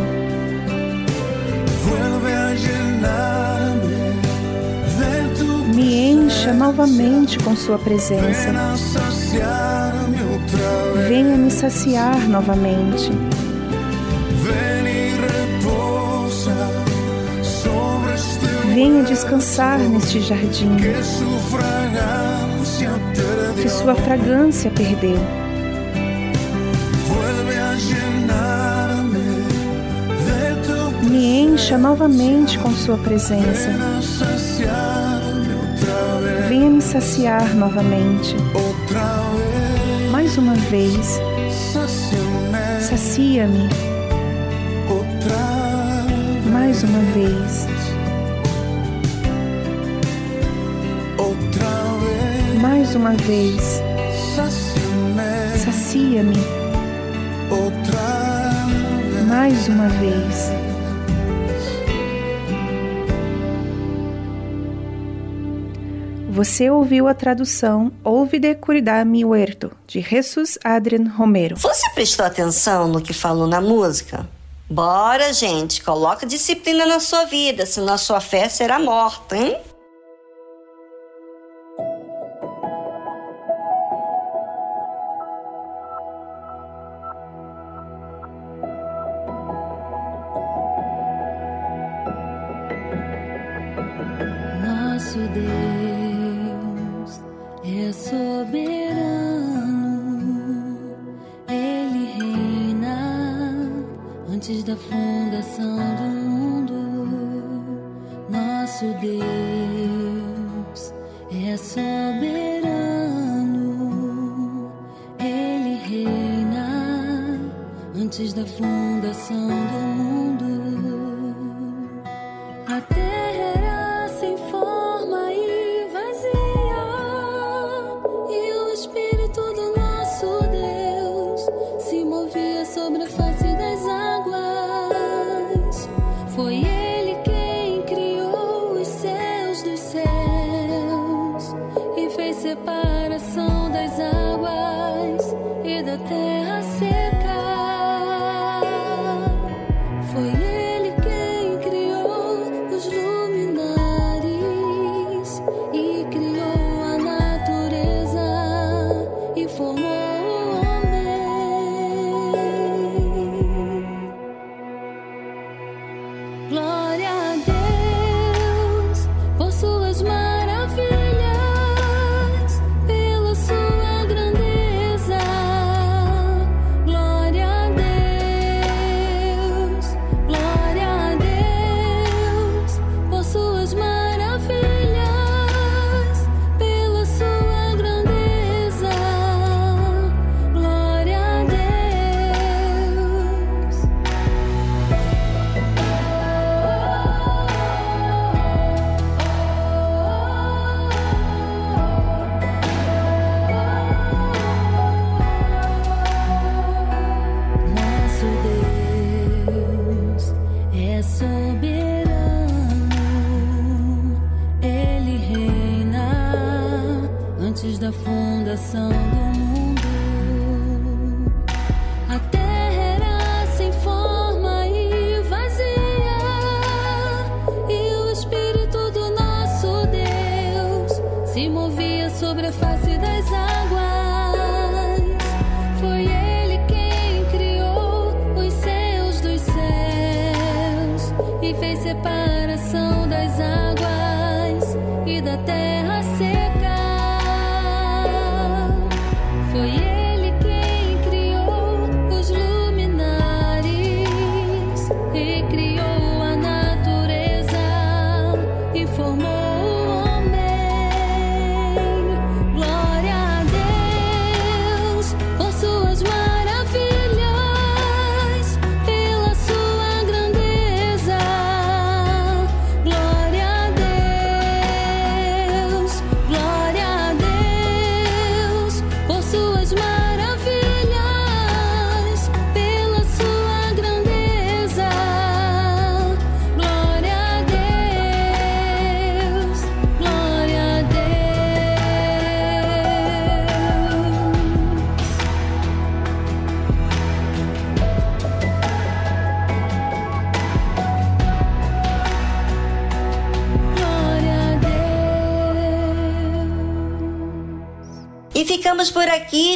Me 5.87 6.11
encha 6.11 6.53
novamente 6.53 7.39
com 7.39 7.55
sua 7.55 7.79
presença. 7.79 8.53
Venha 11.07 11.37
me 11.37 11.49
saciar 11.49 12.29
novamente. 12.29 13.13
Venha 18.75 19.05
descansar 19.05 19.79
neste 19.79 20.19
jardim 20.23 20.77
que 23.63 23.69
sua 23.69 23.95
fragrância 23.95 24.73
perdeu. 24.73 25.21
Me 31.05 31.43
encha 31.43 31.79
novamente 31.79 32.59
com 32.59 32.73
sua 32.73 32.99
presença. 32.99 33.96
Saciar 37.01 37.55
novamente. 37.55 38.35
Mais 40.11 40.39
uma 40.39 40.55
vez. 40.55 41.21
Sacia-me 42.81 43.69
mais 46.51 46.83
uma 46.83 47.01
vez. 47.13 47.67
Mais 52.61 52.95
uma 52.95 53.13
vez. 53.13 53.83
Sacia-me. 55.65 56.37
Mais 59.29 59.69
uma 59.69 59.89
vez. 59.89 60.56
Você 66.37 66.69
ouviu 66.69 67.09
a 67.09 67.15
tradução 67.15 67.91
Ouve 68.05 68.39
de 68.39 68.55
mi 69.07 69.25
huerto, 69.25 69.73
de 69.87 70.03
Jesus 70.03 70.59
Adrian 70.63 71.09
Romero. 71.09 71.57
Você 71.57 71.89
prestou 71.95 72.27
atenção 72.27 72.87
no 72.89 73.01
que 73.01 73.15
falou 73.15 73.47
na 73.47 73.59
música? 73.59 74.29
Bora, 74.69 75.33
gente, 75.33 75.83
coloca 75.83 76.27
disciplina 76.27 76.85
na 76.85 77.01
sua 77.01 77.25
vida, 77.25 77.65
senão 77.65 77.95
a 77.95 77.97
sua 77.97 78.21
fé 78.21 78.51
será 78.51 78.79
morta, 78.79 79.35
hein? 79.35 79.57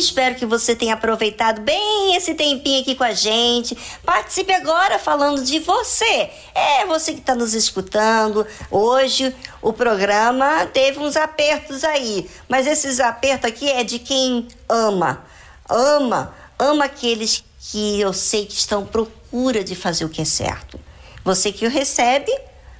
Espero 0.01 0.35
que 0.35 0.47
você 0.47 0.74
tenha 0.74 0.94
aproveitado 0.94 1.60
bem 1.60 2.16
esse 2.16 2.35
tempinho 2.35 2.81
aqui 2.81 2.94
com 2.94 3.05
a 3.05 3.12
gente. 3.12 3.77
Participe 4.02 4.51
agora 4.51 4.98
falando 4.98 5.44
de 5.44 5.59
você. 5.59 6.31
É 6.55 6.86
você 6.86 7.12
que 7.12 7.20
está 7.20 7.35
nos 7.35 7.52
escutando. 7.52 8.47
Hoje 8.70 9.35
o 9.60 9.74
programa 9.74 10.64
teve 10.64 10.98
uns 10.98 11.16
apertos 11.16 11.85
aí, 11.85 12.28
mas 12.48 12.66
esses 12.66 12.98
apertos 12.98 13.51
aqui 13.51 13.68
é 13.68 13.85
de 13.85 13.98
quem 13.98 14.48
ama. 14.66 15.22
Ama, 15.68 16.35
ama 16.59 16.86
aqueles 16.86 17.44
que 17.70 18.01
eu 18.01 18.14
sei 18.14 18.47
que 18.47 18.55
estão 18.55 18.86
procura 18.86 19.62
de 19.62 19.77
fazer 19.77 20.06
o 20.06 20.09
que 20.09 20.22
é 20.22 20.24
certo. 20.24 20.81
Você 21.22 21.52
que 21.52 21.66
o 21.66 21.70
recebe, 21.70 22.32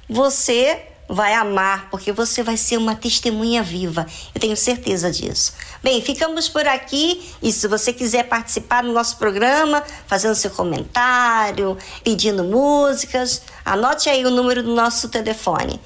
você 0.09 0.90
vai 1.11 1.33
amar, 1.33 1.89
porque 1.89 2.11
você 2.11 2.41
vai 2.41 2.55
ser 2.55 2.77
uma 2.77 2.95
testemunha 2.95 3.61
viva. 3.61 4.07
Eu 4.33 4.39
tenho 4.39 4.55
certeza 4.55 5.11
disso. 5.11 5.53
Bem, 5.83 6.01
ficamos 6.01 6.47
por 6.47 6.65
aqui 6.65 7.29
e 7.41 7.51
se 7.51 7.67
você 7.67 7.91
quiser 7.91 8.23
participar 8.29 8.81
do 8.83 8.93
nosso 8.93 9.17
programa, 9.17 9.83
fazendo 10.07 10.35
seu 10.35 10.51
comentário, 10.51 11.77
pedindo 12.03 12.43
músicas, 12.43 13.41
anote 13.65 14.09
aí 14.09 14.25
o 14.25 14.31
número 14.31 14.63
do 14.63 14.73
nosso 14.73 15.09
telefone. 15.09 15.79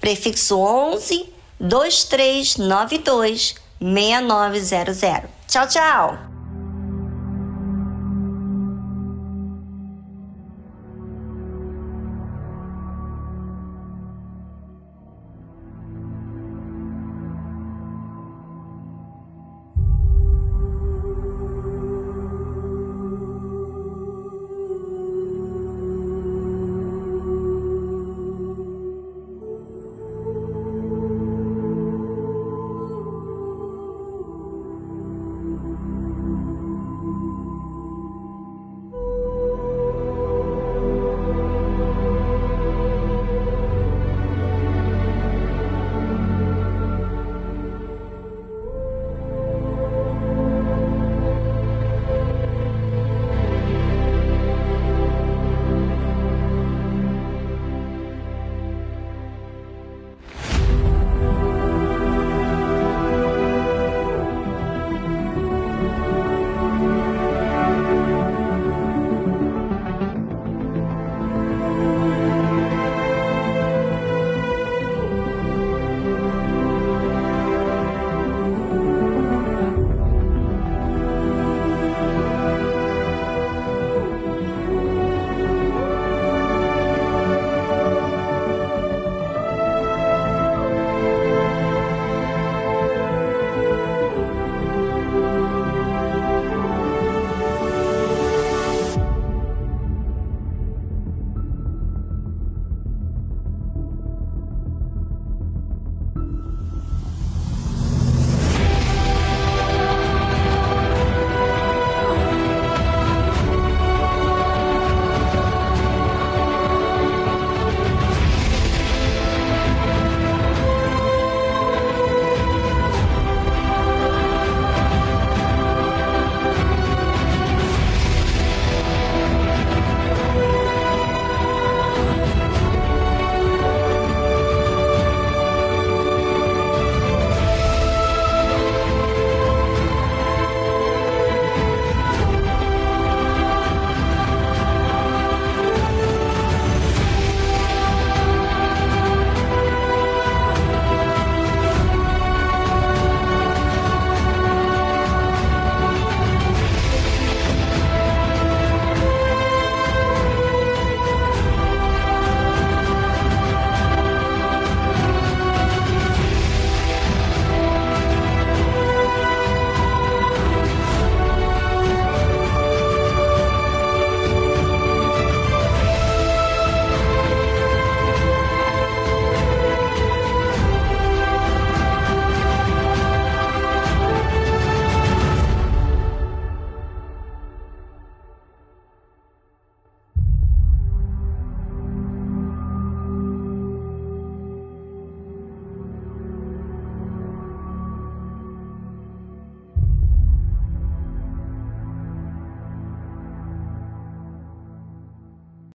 Prefixo 0.00 0.56
11 0.58 1.28
2392 1.58 3.56
6900. 3.80 5.28
Tchau, 5.48 5.66
tchau. 5.66 6.31